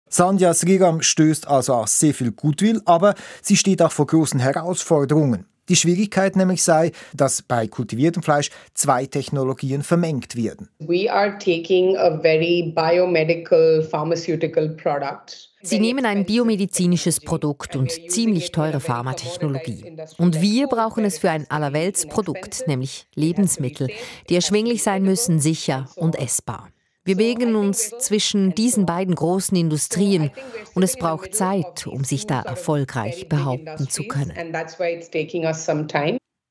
Sandhya 0.10 0.54
Sriram 0.54 1.02
stößt 1.02 1.48
also 1.48 1.74
auf 1.74 1.88
sehr 1.88 2.14
viel 2.14 2.32
Gutwill, 2.32 2.82
aber 2.86 3.16
sie 3.42 3.58
steht 3.58 3.82
auch 3.82 3.92
vor 3.92 4.08
großen 4.08 4.40
Herausforderungen. 4.40 5.48
Die 5.70 5.76
Schwierigkeit 5.76 6.36
nämlich 6.36 6.62
sei, 6.62 6.92
dass 7.14 7.42
bei 7.42 7.68
kultiviertem 7.68 8.22
Fleisch 8.22 8.50
zwei 8.74 9.06
Technologien 9.06 9.82
vermengt 9.82 10.36
werden. 10.36 10.70
We 10.80 11.12
are 11.12 11.38
taking 11.38 11.96
a 11.98 12.20
very 12.20 12.74
biomedical 12.76 13.82
pharmaceutical 13.82 14.70
product. 14.70 15.50
Sie 15.66 15.80
nehmen 15.80 16.06
ein 16.06 16.26
biomedizinisches 16.26 17.22
Produkt 17.22 17.78
und 17.78 17.90
ziemlich 18.12 18.52
teure 18.52 18.82
Pharmatechnologie. 18.82 19.96
Und 20.18 20.42
wir 20.42 20.68
brauchen 20.68 21.06
es 21.06 21.20
für 21.20 21.30
ein 21.30 21.50
Allerweltsprodukt, 21.50 22.68
nämlich 22.68 23.08
Lebensmittel, 23.16 23.88
die 24.30 24.36
erschwinglich 24.36 24.84
sein 24.84 25.04
müssen, 25.04 25.40
sicher 25.40 25.88
und 25.96 26.20
essbar. 26.20 26.68
Wir 27.06 27.18
bewegen 27.18 27.56
uns 27.56 27.90
zwischen 28.00 28.56
diesen 28.56 28.86
beiden 28.86 29.14
großen 29.14 29.58
Industrien 29.58 30.32
und 30.74 30.84
es 30.84 30.96
braucht 30.96 31.36
Zeit, 31.36 31.86
um 31.86 32.06
sich 32.06 32.28
da 32.28 32.42
erfolgreich 32.42 33.28
behaupten 33.28 33.90
zu 33.90 34.04
können. 34.04 34.32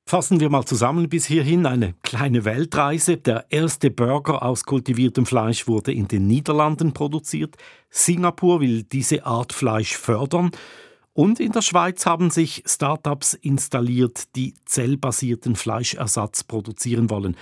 Fassen 0.06 0.40
wir 0.40 0.50
mal 0.50 0.64
zusammen 0.66 1.09
bis 1.09 1.25
hierhin 1.25 1.64
eine 1.64 1.94
kleine 2.02 2.44
Weltreise. 2.44 3.16
Der 3.16 3.47
erste 3.49 3.90
Burger 3.90 4.42
aus 4.42 4.64
kultiviertem 4.64 5.25
Fleisch 5.25 5.66
wurde 5.66 5.92
in 5.92 6.06
den 6.06 6.26
Niederlanden 6.26 6.92
produziert. 6.92 7.56
Singapur 7.88 8.61
will 8.61 8.82
diese 8.82 9.25
Art 9.25 9.54
Fleisch 9.54 9.97
fördern. 9.97 10.50
Und 11.14 11.40
in 11.40 11.52
der 11.52 11.62
Schweiz 11.62 12.04
haben 12.04 12.28
sich 12.28 12.62
Startups 12.66 13.32
installiert, 13.32 14.37
die 14.37 14.52
zellbasierten 14.66 15.56
Fleischersatz 15.56 16.44
produzieren 16.44 17.09
wollen. 17.09 17.37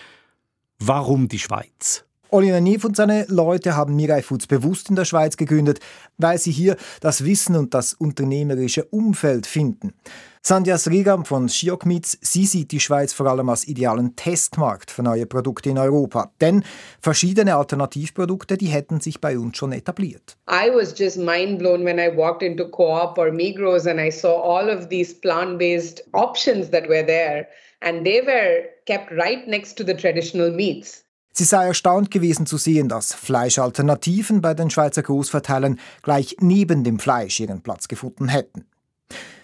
Warum 0.78 1.26
die 1.26 1.40
Schweiz? 1.40 2.04
Oliver 2.32 2.60
Neef 2.60 2.84
und 2.84 2.96
seine 2.96 3.26
Leute 3.28 3.76
haben 3.76 3.96
Mirai 3.96 4.22
Foods 4.22 4.46
bewusst 4.46 4.90
in 4.90 4.96
der 4.96 5.04
Schweiz 5.04 5.36
gegründet, 5.36 5.80
weil 6.18 6.38
sie 6.38 6.52
hier 6.52 6.76
das 7.00 7.24
Wissen 7.24 7.56
und 7.56 7.74
das 7.74 7.94
unternehmerische 7.94 8.84
Umfeld 8.84 9.46
finden. 9.46 9.94
Sandhya 10.42 10.78
Srigam 10.78 11.26
von 11.26 11.50
Shiok 11.50 11.84
Meats, 11.84 12.16
sie 12.22 12.46
sieht 12.46 12.72
die 12.72 12.80
Schweiz 12.80 13.12
vor 13.12 13.26
allem 13.26 13.50
als 13.50 13.68
idealen 13.68 14.16
Testmarkt 14.16 14.90
für 14.90 15.02
neue 15.02 15.26
Produkte 15.26 15.68
in 15.68 15.76
Europa. 15.76 16.32
Denn 16.40 16.64
verschiedene 17.00 17.56
Alternativprodukte, 17.56 18.56
die 18.56 18.68
hätten 18.68 19.00
sich 19.00 19.20
bei 19.20 19.38
uns 19.38 19.58
schon 19.58 19.72
etabliert. 19.72 20.38
I 20.48 20.70
was 20.74 20.94
just 20.98 21.18
mind 21.18 21.58
blown 21.58 21.84
when 21.84 21.98
I 21.98 22.08
walked 22.16 22.42
into 22.42 22.64
Coop 22.64 23.18
or 23.18 23.30
Migros 23.30 23.86
and 23.86 24.00
I 24.00 24.10
saw 24.10 24.40
all 24.40 24.70
of 24.70 24.88
these 24.88 25.12
plant-based 25.12 26.04
options 26.12 26.70
that 26.70 26.88
were 26.88 27.04
there 27.04 27.46
and 27.82 28.04
they 28.06 28.22
were 28.22 28.64
kept 28.86 29.10
right 29.10 29.46
next 29.46 29.76
to 29.76 29.84
the 29.84 29.94
traditional 29.94 30.50
meats. 30.50 31.04
Sie 31.32 31.44
sei 31.44 31.66
erstaunt 31.66 32.10
gewesen 32.10 32.46
zu 32.46 32.56
sehen, 32.56 32.88
dass 32.88 33.14
Fleischalternativen 33.14 34.40
bei 34.40 34.54
den 34.54 34.70
Schweizer 34.70 35.02
Großverteilern 35.02 35.78
gleich 36.02 36.36
neben 36.40 36.84
dem 36.84 36.98
Fleisch 36.98 37.38
ihren 37.40 37.62
Platz 37.62 37.88
gefunden 37.88 38.28
hätten. 38.28 38.66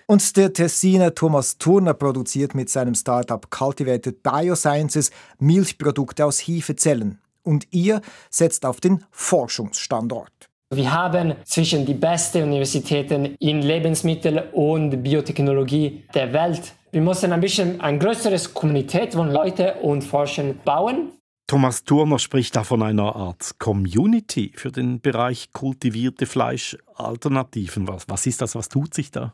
Und 0.06 0.36
der 0.36 0.52
Tessiner 0.52 1.14
Thomas 1.14 1.58
Turner 1.58 1.94
produziert 1.94 2.54
mit 2.54 2.70
seinem 2.70 2.94
Startup 2.94 3.50
Cultivated 3.50 4.22
Biosciences 4.22 5.10
Milchprodukte 5.38 6.24
aus 6.24 6.38
Hefezellen. 6.40 7.18
Und 7.42 7.66
ihr 7.70 8.00
setzt 8.30 8.66
auf 8.66 8.80
den 8.80 9.04
Forschungsstandort. 9.10 10.48
Wir 10.74 10.92
haben 10.92 11.34
zwischen 11.44 11.86
die 11.86 11.94
besten 11.94 12.42
Universitäten 12.42 13.36
in 13.38 13.62
Lebensmittel- 13.62 14.48
und 14.52 15.02
Biotechnologie 15.02 16.04
der 16.14 16.32
Welt. 16.32 16.72
Wir 16.90 17.00
müssen 17.02 17.32
ein 17.32 17.40
bisschen 17.40 17.80
eine 17.80 17.98
größere 17.98 18.36
Kommunität 18.52 19.14
von 19.14 19.30
Leuten 19.30 19.78
und 19.82 20.02
Forschern 20.02 20.58
bauen. 20.64 21.12
Thomas 21.48 21.84
Turner 21.84 22.18
spricht 22.18 22.56
da 22.56 22.64
von 22.64 22.82
einer 22.82 23.14
Art 23.14 23.60
Community 23.60 24.52
für 24.56 24.72
den 24.72 25.00
Bereich 25.00 25.52
kultivierte 25.52 26.26
Fleischalternativen. 26.26 27.86
Was, 27.86 28.08
was 28.08 28.26
ist 28.26 28.40
das? 28.40 28.56
Was 28.56 28.68
tut 28.68 28.94
sich 28.94 29.12
da? 29.12 29.32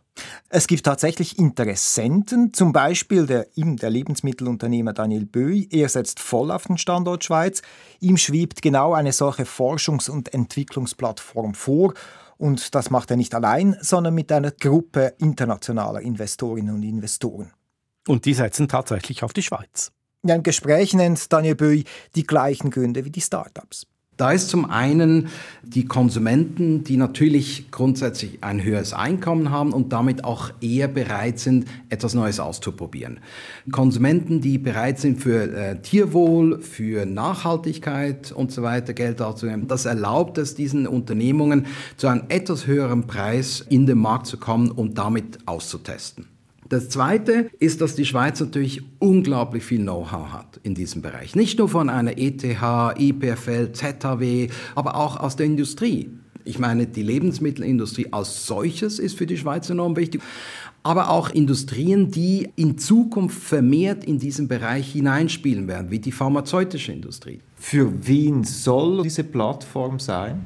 Es 0.50 0.66
gibt 0.66 0.84
tatsächlich 0.84 1.38
Interessenten, 1.38 2.52
zum 2.52 2.74
Beispiel 2.74 3.24
der, 3.26 3.46
der 3.56 3.88
Lebensmittelunternehmer 3.88 4.92
Daniel 4.92 5.24
Böi. 5.24 5.66
Er 5.70 5.88
setzt 5.88 6.20
voll 6.20 6.50
auf 6.50 6.64
den 6.66 6.76
Standort 6.76 7.24
Schweiz. 7.24 7.62
Ihm 8.00 8.18
schwebt 8.18 8.60
genau 8.60 8.92
eine 8.92 9.12
solche 9.12 9.44
Forschungs- 9.44 10.10
und 10.10 10.34
Entwicklungsplattform 10.34 11.54
vor. 11.54 11.94
Und 12.36 12.74
das 12.74 12.90
macht 12.90 13.10
er 13.10 13.16
nicht 13.16 13.34
allein, 13.34 13.78
sondern 13.80 14.12
mit 14.14 14.30
einer 14.32 14.50
Gruppe 14.50 15.14
internationaler 15.16 16.02
Investorinnen 16.02 16.74
und 16.74 16.82
Investoren. 16.82 17.52
Und 18.06 18.26
die 18.26 18.34
setzen 18.34 18.68
tatsächlich 18.68 19.22
auf 19.22 19.32
die 19.32 19.42
Schweiz. 19.42 19.92
In 20.22 20.30
einem 20.30 20.44
Gespräch 20.44 20.94
nennt 20.94 21.32
Daniel 21.32 21.56
Böi 21.56 21.82
die 22.14 22.24
gleichen 22.24 22.70
Gründe 22.70 23.04
wie 23.04 23.10
die 23.10 23.20
Startups. 23.20 23.86
Da 24.18 24.30
ist 24.30 24.50
zum 24.50 24.70
einen 24.70 25.28
die 25.64 25.86
Konsumenten, 25.86 26.84
die 26.84 26.96
natürlich 26.96 27.72
grundsätzlich 27.72 28.44
ein 28.44 28.62
höheres 28.62 28.92
Einkommen 28.92 29.50
haben 29.50 29.72
und 29.72 29.92
damit 29.92 30.22
auch 30.22 30.52
eher 30.60 30.86
bereit 30.86 31.40
sind, 31.40 31.66
etwas 31.88 32.14
Neues 32.14 32.38
auszuprobieren. 32.38 33.18
Konsumenten, 33.72 34.40
die 34.40 34.58
bereit 34.58 35.00
sind 35.00 35.20
für 35.20 35.52
äh, 35.52 35.80
Tierwohl, 35.80 36.60
für 36.60 37.04
Nachhaltigkeit 37.04 38.30
und 38.30 38.52
so 38.52 38.62
weiter 38.62 38.92
Geld 38.92 39.20
auszugeben. 39.20 39.66
Das 39.66 39.86
erlaubt 39.86 40.38
es 40.38 40.54
diesen 40.54 40.86
Unternehmungen 40.86 41.66
zu 41.96 42.06
einem 42.06 42.24
etwas 42.28 42.68
höheren 42.68 43.08
Preis 43.08 43.64
in 43.68 43.86
den 43.86 43.98
Markt 43.98 44.26
zu 44.26 44.36
kommen 44.36 44.70
und 44.70 44.98
damit 44.98 45.38
auszutesten. 45.46 46.31
Das 46.72 46.88
Zweite 46.88 47.50
ist, 47.58 47.82
dass 47.82 47.96
die 47.96 48.06
Schweiz 48.06 48.40
natürlich 48.40 48.80
unglaublich 48.98 49.62
viel 49.62 49.82
Know-how 49.82 50.32
hat 50.32 50.58
in 50.62 50.74
diesem 50.74 51.02
Bereich. 51.02 51.36
Nicht 51.36 51.58
nur 51.58 51.68
von 51.68 51.90
einer 51.90 52.16
ETH, 52.16 52.42
IPFL, 52.42 53.72
ZHW, 53.72 54.48
aber 54.74 54.96
auch 54.96 55.18
aus 55.18 55.36
der 55.36 55.44
Industrie. 55.44 56.08
Ich 56.46 56.58
meine, 56.58 56.86
die 56.86 57.02
Lebensmittelindustrie 57.02 58.08
als 58.10 58.46
solches 58.46 58.98
ist 58.98 59.18
für 59.18 59.26
die 59.26 59.36
Schweiz 59.36 59.68
enorm 59.68 59.96
wichtig 59.96 60.22
aber 60.82 61.10
auch 61.10 61.30
Industrien, 61.30 62.10
die 62.10 62.48
in 62.56 62.76
Zukunft 62.76 63.40
vermehrt 63.40 64.04
in 64.04 64.18
diesen 64.18 64.48
Bereich 64.48 64.90
hineinspielen 64.92 65.68
werden, 65.68 65.92
wie 65.92 66.00
die 66.00 66.10
pharmazeutische 66.10 66.90
Industrie. 66.90 67.38
Für 67.54 67.88
wen 68.04 68.42
soll 68.42 69.02
diese 69.02 69.22
Plattform 69.22 70.00
sein? 70.00 70.42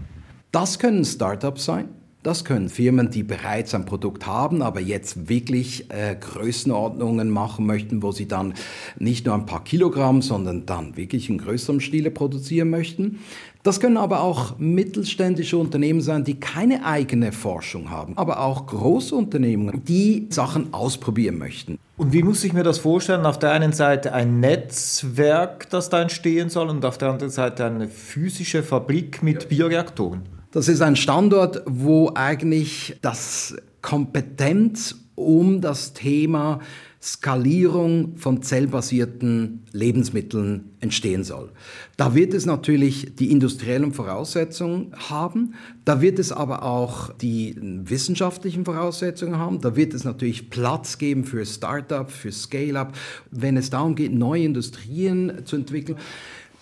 Das 0.53 0.79
können 0.79 1.07
Startups 1.07 1.65
sein. 1.65 1.89
Das 2.27 2.45
können 2.45 2.69
Firmen, 2.69 3.09
die 3.09 3.23
bereits 3.23 3.73
ein 3.73 3.85
Produkt 3.85 4.27
haben, 4.27 4.61
aber 4.61 4.81
jetzt 4.81 5.29
wirklich 5.29 5.89
äh, 5.93 6.17
Größenordnungen 6.17 7.31
machen 7.31 7.67
möchten, 7.67 8.03
wo 8.03 8.11
sie 8.11 8.27
dann 8.27 8.55
nicht 8.99 9.27
nur 9.27 9.37
ein 9.37 9.47
paar 9.47 9.63
Kilogramm, 9.63 10.23
sondern 10.23 10.67
dann 10.67 10.97
wirklich 10.97 11.31
in 11.31 11.39
größerem 11.39 11.79
Stile 11.79 12.11
produzieren 12.11 12.69
möchten. 12.69 13.21
Das 13.63 13.79
können 13.79 13.97
aber 13.97 14.23
auch 14.23 14.59
mittelständische 14.59 15.57
Unternehmen 15.57 16.01
sein, 16.01 16.25
die 16.25 16.41
keine 16.41 16.85
eigene 16.85 17.31
Forschung 17.31 17.91
haben, 17.91 18.19
aber 18.19 18.41
auch 18.41 18.67
große 18.67 19.15
Unternehmen, 19.15 19.85
die 19.87 20.27
Sachen 20.31 20.75
ausprobieren 20.75 21.39
möchten. 21.39 21.79
Und 21.97 22.13
wie 22.13 22.25
muss 22.25 22.43
ich 22.43 22.53
mir 22.53 22.65
das 22.65 22.79
vorstellen? 22.79 23.25
Auf 23.25 23.39
der 23.39 23.53
einen 23.53 23.73
Seite 23.73 24.13
ein 24.13 24.41
Netzwerk, 24.41 25.71
das 25.71 25.91
da 25.91 26.03
entstehen 26.03 26.49
soll, 26.49 26.71
und 26.71 26.85
auf 26.85 26.99
der 26.99 27.11
anderen 27.11 27.31
Seite 27.31 27.65
eine 27.67 27.87
physische 27.87 28.65
Fabrik 28.65 29.23
mit 29.23 29.49
Bioreaktoren. 29.49 30.36
Das 30.57 30.69
ist 30.69 30.81
ein 30.81 30.97
Standort, 30.97 31.63
wo 31.67 32.13
eigentlich 32.15 32.97
das 33.03 33.55
Kompetenz 33.83 34.95
um 35.15 35.61
das 35.61 35.93
Thema 35.93 36.61
Skalierung 37.03 38.17
von 38.17 38.41
zellbasierten 38.41 39.67
Lebensmitteln 39.73 40.71
entstehen 40.81 41.25
soll. 41.25 41.53
Da 41.99 42.15
wird 42.15 42.33
es 42.33 42.47
natürlich 42.47 43.17
die 43.17 43.33
industriellen 43.33 43.93
Voraussetzungen 43.93 44.95
haben, 45.11 45.57
da 45.85 46.01
wird 46.01 46.19
es 46.19 46.33
aber 46.33 46.63
auch 46.63 47.13
die 47.13 47.55
wissenschaftlichen 47.61 48.65
Voraussetzungen 48.65 49.37
haben, 49.37 49.61
da 49.61 49.77
wird 49.77 49.93
es 49.93 50.05
natürlich 50.05 50.49
Platz 50.49 50.97
geben 50.97 51.25
für 51.25 51.45
Start-up, 51.45 52.11
für 52.11 52.33
Scale-up. 52.33 52.97
Wenn 53.31 53.59
es 53.59 53.69
darum 53.69 53.95
geht, 53.95 54.15
neue 54.15 54.45
Industrien 54.45 55.45
zu 55.45 55.57
entwickeln, 55.57 55.99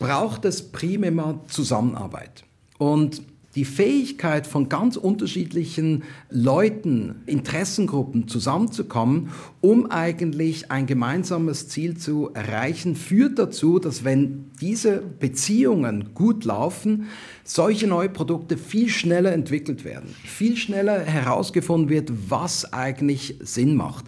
braucht 0.01 0.45
es 0.47 0.73
primär 0.73 1.13
mal 1.13 1.39
Zusammenarbeit. 1.47 2.43
Und 2.77 3.23
die 3.55 3.65
Fähigkeit 3.65 4.47
von 4.47 4.69
ganz 4.69 4.97
unterschiedlichen 4.97 6.03
Leuten, 6.31 7.23
Interessengruppen 7.27 8.27
zusammenzukommen, 8.27 9.31
um 9.61 9.91
eigentlich 9.91 10.71
ein 10.71 10.87
gemeinsames 10.87 11.69
Ziel 11.69 11.97
zu 11.97 12.31
erreichen, 12.35 12.97
führt 12.97 13.39
dazu, 13.39 13.79
dass 13.79 14.05
wenn 14.05 14.51
diese 14.61 14.99
Beziehungen 14.99 16.15
gut 16.15 16.45
laufen, 16.45 17.07
solche 17.45 17.87
neue 17.87 18.09
Produkte 18.09 18.57
viel 18.57 18.89
schneller 18.89 19.33
entwickelt 19.33 19.85
werden, 19.85 20.15
viel 20.25 20.57
schneller 20.57 21.01
herausgefunden 21.01 21.89
wird, 21.89 22.11
was 22.29 22.73
eigentlich 22.73 23.37
Sinn 23.41 23.77
macht. 23.77 24.07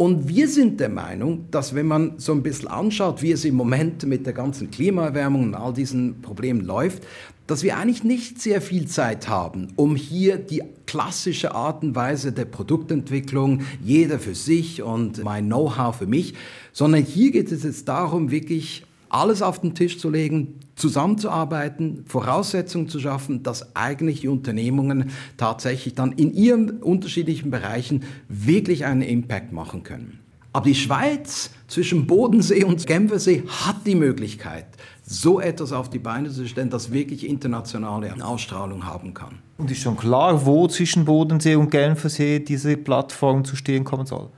Und 0.00 0.28
wir 0.28 0.48
sind 0.48 0.80
der 0.80 0.88
Meinung, 0.88 1.44
dass 1.50 1.74
wenn 1.74 1.86
man 1.86 2.14
so 2.16 2.32
ein 2.32 2.42
bisschen 2.42 2.68
anschaut, 2.68 3.20
wie 3.20 3.32
es 3.32 3.44
im 3.44 3.54
Moment 3.54 4.06
mit 4.06 4.24
der 4.24 4.32
ganzen 4.32 4.70
Klimaerwärmung 4.70 5.42
und 5.42 5.54
all 5.54 5.74
diesen 5.74 6.22
Problemen 6.22 6.62
läuft, 6.62 7.02
dass 7.46 7.62
wir 7.62 7.76
eigentlich 7.76 8.02
nicht 8.02 8.40
sehr 8.40 8.62
viel 8.62 8.86
Zeit 8.86 9.28
haben, 9.28 9.74
um 9.76 9.96
hier 9.96 10.38
die 10.38 10.62
klassische 10.86 11.54
Art 11.54 11.82
und 11.82 11.94
Weise 11.94 12.32
der 12.32 12.46
Produktentwicklung, 12.46 13.60
jeder 13.84 14.18
für 14.18 14.34
sich 14.34 14.82
und 14.82 15.22
mein 15.22 15.48
Know-how 15.48 15.94
für 15.94 16.06
mich, 16.06 16.32
sondern 16.72 17.02
hier 17.02 17.30
geht 17.30 17.52
es 17.52 17.62
jetzt 17.62 17.86
darum, 17.86 18.30
wirklich 18.30 18.86
alles 19.10 19.42
auf 19.42 19.60
den 19.60 19.74
Tisch 19.74 19.98
zu 19.98 20.08
legen, 20.08 20.60
zusammenzuarbeiten, 20.76 22.04
Voraussetzungen 22.06 22.88
zu 22.88 22.98
schaffen, 23.00 23.42
dass 23.42 23.76
eigentlich 23.76 24.22
die 24.22 24.28
Unternehmungen 24.28 25.10
tatsächlich 25.36 25.94
dann 25.94 26.12
in 26.12 26.32
ihren 26.32 26.82
unterschiedlichen 26.82 27.50
Bereichen 27.50 28.04
wirklich 28.28 28.86
einen 28.86 29.02
Impact 29.02 29.52
machen 29.52 29.82
können. 29.82 30.20
Aber 30.52 30.64
die 30.64 30.74
Schweiz 30.74 31.50
zwischen 31.68 32.06
Bodensee 32.08 32.64
und 32.64 32.84
Genfersee 32.84 33.44
hat 33.46 33.86
die 33.86 33.94
Möglichkeit, 33.94 34.66
so 35.04 35.40
etwas 35.40 35.72
auf 35.72 35.90
die 35.90 36.00
Beine 36.00 36.28
zu 36.30 36.46
stellen, 36.48 36.70
das 36.70 36.92
wirklich 36.92 37.28
internationale 37.28 38.12
Ausstrahlung 38.24 38.84
haben 38.84 39.14
kann. 39.14 39.38
Und 39.58 39.70
ist 39.70 39.82
schon 39.82 39.96
klar, 39.96 40.44
wo 40.44 40.66
zwischen 40.66 41.04
Bodensee 41.04 41.54
und 41.54 41.70
Genfersee 41.70 42.40
diese 42.40 42.76
Plattform 42.76 43.44
zu 43.44 43.54
stehen 43.54 43.84
kommen 43.84 44.06
soll? 44.06 44.28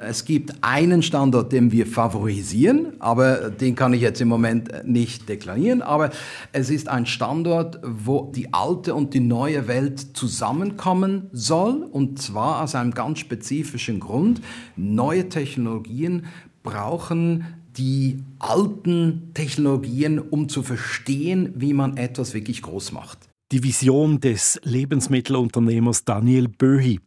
Es 0.00 0.24
gibt 0.24 0.54
einen 0.60 1.02
Standort, 1.02 1.50
den 1.50 1.72
wir 1.72 1.84
favorisieren, 1.84 2.92
aber 3.00 3.50
den 3.50 3.74
kann 3.74 3.92
ich 3.92 4.00
jetzt 4.00 4.20
im 4.20 4.28
Moment 4.28 4.70
nicht 4.84 5.28
deklarieren. 5.28 5.82
Aber 5.82 6.10
es 6.52 6.70
ist 6.70 6.88
ein 6.88 7.04
Standort, 7.04 7.80
wo 7.82 8.30
die 8.32 8.54
alte 8.54 8.94
und 8.94 9.12
die 9.12 9.20
neue 9.20 9.66
Welt 9.66 10.16
zusammenkommen 10.16 11.28
soll. 11.32 11.82
Und 11.82 12.22
zwar 12.22 12.62
aus 12.62 12.76
einem 12.76 12.92
ganz 12.92 13.18
spezifischen 13.18 13.98
Grund. 13.98 14.40
Neue 14.76 15.28
Technologien 15.28 16.26
brauchen 16.62 17.44
die 17.76 18.22
alten 18.38 19.30
Technologien, 19.34 20.20
um 20.20 20.48
zu 20.48 20.62
verstehen, 20.62 21.52
wie 21.56 21.72
man 21.72 21.96
etwas 21.96 22.34
wirklich 22.34 22.62
groß 22.62 22.92
macht. 22.92 23.28
Die 23.50 23.64
Vision 23.64 24.20
des 24.20 24.60
Lebensmittelunternehmers 24.62 26.04
Daniel 26.04 26.48
Böhi. 26.48 27.00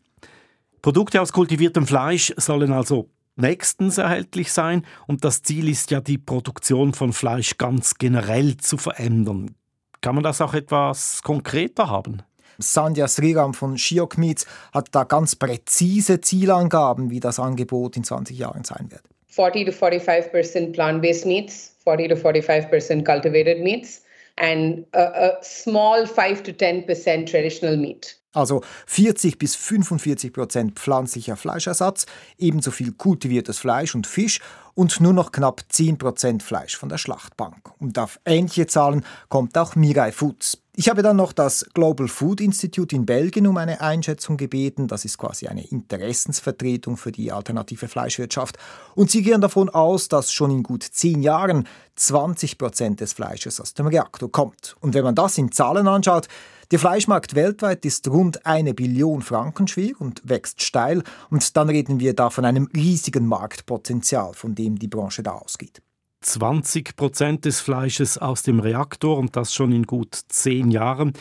Produkte 0.81 1.21
aus 1.21 1.31
kultiviertem 1.31 1.85
Fleisch 1.85 2.33
sollen 2.37 2.71
also 2.71 3.09
nächstens 3.35 3.99
erhältlich 3.99 4.51
sein 4.51 4.85
und 5.05 5.23
das 5.23 5.43
Ziel 5.43 5.69
ist 5.69 5.91
ja, 5.91 6.01
die 6.01 6.17
Produktion 6.17 6.93
von 6.93 7.13
Fleisch 7.13 7.57
ganz 7.57 7.95
generell 7.99 8.57
zu 8.57 8.77
verändern. 8.77 9.55
Kann 10.01 10.15
man 10.15 10.23
das 10.23 10.41
auch 10.41 10.55
etwas 10.55 11.21
konkreter 11.21 11.87
haben? 11.87 12.23
Sandhya 12.57 13.07
Sriram 13.07 13.53
von 13.53 13.77
Shiok 13.77 14.17
Meats 14.17 14.47
hat 14.73 14.87
da 14.91 15.03
ganz 15.03 15.35
präzise 15.35 16.19
Zielangaben, 16.19 17.11
wie 17.11 17.19
das 17.19 17.39
Angebot 17.39 17.97
in 17.97 18.03
20 18.03 18.37
Jahren 18.37 18.63
sein 18.63 18.87
wird. 18.89 19.03
40 19.27 19.65
to 19.67 19.71
45% 19.71 20.73
plant-based 20.73 21.25
meats, 21.25 21.75
40 21.83 22.09
to 22.09 22.15
45% 22.15 23.05
cultivated 23.05 23.63
meats, 23.63 24.01
and 24.37 24.85
a, 24.93 25.03
a 25.03 25.43
small 25.43 26.05
5 26.05 26.43
to 26.43 26.51
10% 26.51 27.29
traditional 27.29 27.77
meat. 27.77 28.20
Also 28.33 28.61
40 28.87 29.37
bis 29.37 29.55
45 29.55 30.31
Prozent 30.31 30.79
pflanzlicher 30.79 31.35
Fleischersatz, 31.35 32.05
ebenso 32.37 32.71
viel 32.71 32.93
kultiviertes 32.93 33.59
Fleisch 33.59 33.93
und 33.93 34.07
Fisch 34.07 34.39
und 34.73 35.01
nur 35.01 35.13
noch 35.13 35.31
knapp 35.31 35.63
10 35.67 35.97
Prozent 35.97 36.43
Fleisch 36.43 36.77
von 36.77 36.89
der 36.89 36.97
Schlachtbank. 36.97 37.71
Und 37.79 37.99
auf 37.99 38.19
ähnliche 38.25 38.67
Zahlen 38.67 39.05
kommt 39.29 39.57
auch 39.57 39.75
Mirai 39.75 40.11
Foods. 40.11 40.61
Ich 40.73 40.87
habe 40.89 41.01
dann 41.01 41.17
noch 41.17 41.33
das 41.33 41.65
Global 41.73 42.07
Food 42.07 42.39
Institute 42.39 42.95
in 42.95 43.05
Belgien 43.05 43.45
um 43.45 43.57
eine 43.57 43.81
Einschätzung 43.81 44.37
gebeten. 44.37 44.87
Das 44.87 45.03
ist 45.03 45.17
quasi 45.17 45.47
eine 45.47 45.67
Interessensvertretung 45.67 46.95
für 46.95 47.11
die 47.11 47.33
alternative 47.33 47.89
Fleischwirtschaft. 47.89 48.57
Und 48.95 49.11
sie 49.11 49.21
gehen 49.21 49.41
davon 49.41 49.69
aus, 49.69 50.07
dass 50.07 50.31
schon 50.31 50.49
in 50.49 50.63
gut 50.63 50.83
zehn 50.83 51.21
Jahren 51.21 51.67
20 51.97 52.57
Prozent 52.57 53.01
des 53.01 53.11
Fleisches 53.11 53.59
aus 53.59 53.73
dem 53.73 53.87
Reaktor 53.87 54.31
kommt. 54.31 54.77
Und 54.79 54.93
wenn 54.93 55.03
man 55.03 55.15
das 55.15 55.37
in 55.37 55.51
Zahlen 55.51 55.89
anschaut, 55.89 56.29
der 56.71 56.79
Fleischmarkt 56.79 57.35
weltweit 57.35 57.85
ist 57.85 58.07
rund 58.07 58.45
eine 58.45 58.73
Billion 58.73 59.21
Franken 59.21 59.67
schwer 59.67 59.93
und 59.99 60.21
wächst 60.23 60.61
steil. 60.61 61.03
Und 61.29 61.57
dann 61.57 61.69
reden 61.69 61.99
wir 61.99 62.13
da 62.13 62.29
von 62.29 62.45
einem 62.45 62.69
riesigen 62.73 63.27
Marktpotenzial, 63.27 64.33
von 64.33 64.55
dem 64.55 64.79
die 64.79 64.87
Branche 64.87 65.21
da 65.21 65.33
ausgeht. 65.33 65.81
20 66.21 66.95
Prozent 66.95 67.45
des 67.45 67.59
Fleisches 67.59 68.17
aus 68.17 68.43
dem 68.43 68.59
Reaktor 68.59 69.17
und 69.17 69.35
das 69.35 69.53
schon 69.53 69.71
in 69.71 69.83
gut 69.83 70.17
zehn 70.29 70.71
Jahren. 70.71 71.13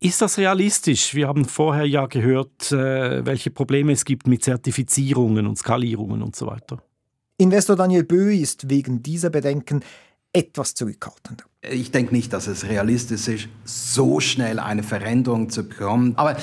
Ist 0.00 0.22
das 0.22 0.38
realistisch? 0.38 1.14
Wir 1.14 1.28
haben 1.28 1.44
vorher 1.44 1.86
ja 1.86 2.06
gehört, 2.06 2.72
äh, 2.72 3.24
welche 3.26 3.50
Probleme 3.50 3.92
es 3.92 4.04
gibt 4.04 4.26
mit 4.26 4.42
Zertifizierungen 4.42 5.46
und 5.46 5.58
Skalierungen 5.58 6.22
und 6.22 6.34
so 6.34 6.46
weiter. 6.46 6.82
Investor 7.38 7.76
Daniel 7.76 8.04
Böh 8.04 8.34
ist 8.34 8.70
wegen 8.70 9.02
dieser 9.02 9.30
Bedenken 9.30 9.84
etwas 10.32 10.74
zurückhaltender. 10.74 11.44
Ich 11.62 11.90
denke 11.90 12.14
nicht, 12.14 12.32
dass 12.32 12.46
es 12.46 12.64
realistisch 12.64 13.28
ist, 13.28 13.48
so 13.64 14.20
schnell 14.20 14.58
eine 14.58 14.82
Veränderung 14.82 15.50
zu 15.50 15.68
bekommen. 15.68 16.14
Aber 16.16 16.36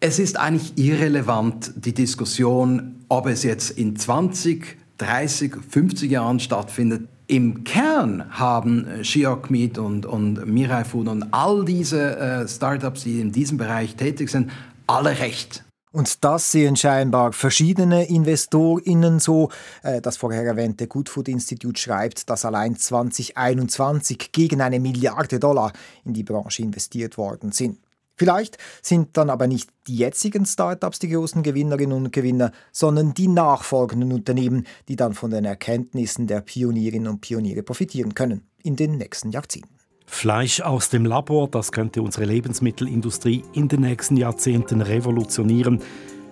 es 0.00 0.18
ist 0.18 0.38
eigentlich 0.38 0.76
irrelevant, 0.76 1.72
die 1.76 1.94
Diskussion, 1.94 3.04
ob 3.08 3.26
es 3.26 3.42
jetzt 3.42 3.70
in 3.70 3.96
20, 3.96 4.76
30, 4.98 5.56
50 5.68 6.10
Jahren 6.10 6.40
stattfindet. 6.40 7.08
im 7.26 7.62
Kern 7.64 8.24
haben 8.30 8.86
Shiok 9.02 9.50
Meat 9.50 9.78
und, 9.78 10.06
und 10.06 10.46
Mirai 10.46 10.84
Food 10.84 11.08
und 11.08 11.24
all 11.32 11.64
diese 11.64 12.16
äh, 12.16 12.48
Startups, 12.48 13.04
die 13.04 13.20
in 13.20 13.32
diesem 13.32 13.58
Bereich 13.58 13.96
tätig 13.96 14.30
sind, 14.30 14.50
alle 14.86 15.18
recht. 15.18 15.64
Und 15.92 16.24
das 16.24 16.52
sehen 16.52 16.76
scheinbar 16.76 17.32
verschiedene 17.32 18.08
InvestorInnen 18.08 19.20
so. 19.20 19.50
Äh, 19.82 20.00
das 20.00 20.16
vorher 20.16 20.44
erwähnte 20.44 20.86
Good 20.86 21.08
Food 21.08 21.28
Institute 21.28 21.80
schreibt, 21.80 22.28
dass 22.28 22.44
allein 22.44 22.76
2021 22.76 24.32
gegen 24.32 24.60
eine 24.60 24.80
Milliarde 24.80 25.38
Dollar 25.38 25.72
in 26.04 26.12
die 26.12 26.24
Branche 26.24 26.62
investiert 26.62 27.16
worden 27.16 27.52
sind. 27.52 27.78
Vielleicht 28.18 28.58
sind 28.82 29.16
dann 29.16 29.30
aber 29.30 29.46
nicht 29.46 29.70
die 29.86 29.96
jetzigen 29.96 30.44
Startups 30.44 30.98
die 30.98 31.08
großen 31.08 31.44
Gewinnerinnen 31.44 31.96
und 31.96 32.12
Gewinner, 32.12 32.50
sondern 32.72 33.14
die 33.14 33.28
nachfolgenden 33.28 34.12
Unternehmen, 34.12 34.66
die 34.88 34.96
dann 34.96 35.14
von 35.14 35.30
den 35.30 35.44
Erkenntnissen 35.44 36.26
der 36.26 36.40
Pionierinnen 36.40 37.06
und 37.06 37.20
Pioniere 37.20 37.62
profitieren 37.62 38.14
können 38.14 38.42
in 38.62 38.74
den 38.74 38.96
nächsten 38.98 39.30
Jahrzehnten. 39.30 39.77
Fleisch 40.08 40.60
aus 40.62 40.88
dem 40.88 41.04
Labor, 41.04 41.48
das 41.48 41.70
könnte 41.70 42.02
unsere 42.02 42.24
Lebensmittelindustrie 42.24 43.44
in 43.52 43.68
den 43.68 43.82
nächsten 43.82 44.16
Jahrzehnten 44.16 44.80
revolutionieren. 44.80 45.80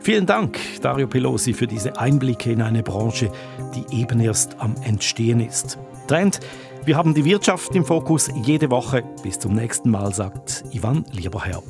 Vielen 0.00 0.26
Dank, 0.26 0.58
Dario 0.82 1.06
Pelosi, 1.06 1.52
für 1.52 1.66
diese 1.66 1.98
Einblicke 1.98 2.50
in 2.50 2.62
eine 2.62 2.82
Branche, 2.82 3.30
die 3.74 4.00
eben 4.00 4.18
erst 4.20 4.58
am 4.60 4.74
Entstehen 4.82 5.40
ist. 5.40 5.78
Trend, 6.08 6.40
wir 6.84 6.96
haben 6.96 7.14
die 7.14 7.24
Wirtschaft 7.24 7.74
im 7.76 7.84
Fokus 7.84 8.28
jede 8.42 8.70
Woche. 8.70 9.04
Bis 9.22 9.38
zum 9.38 9.54
nächsten 9.54 9.90
Mal, 9.90 10.12
sagt 10.12 10.64
Ivan 10.72 11.04
Lieberherr. 11.12 11.62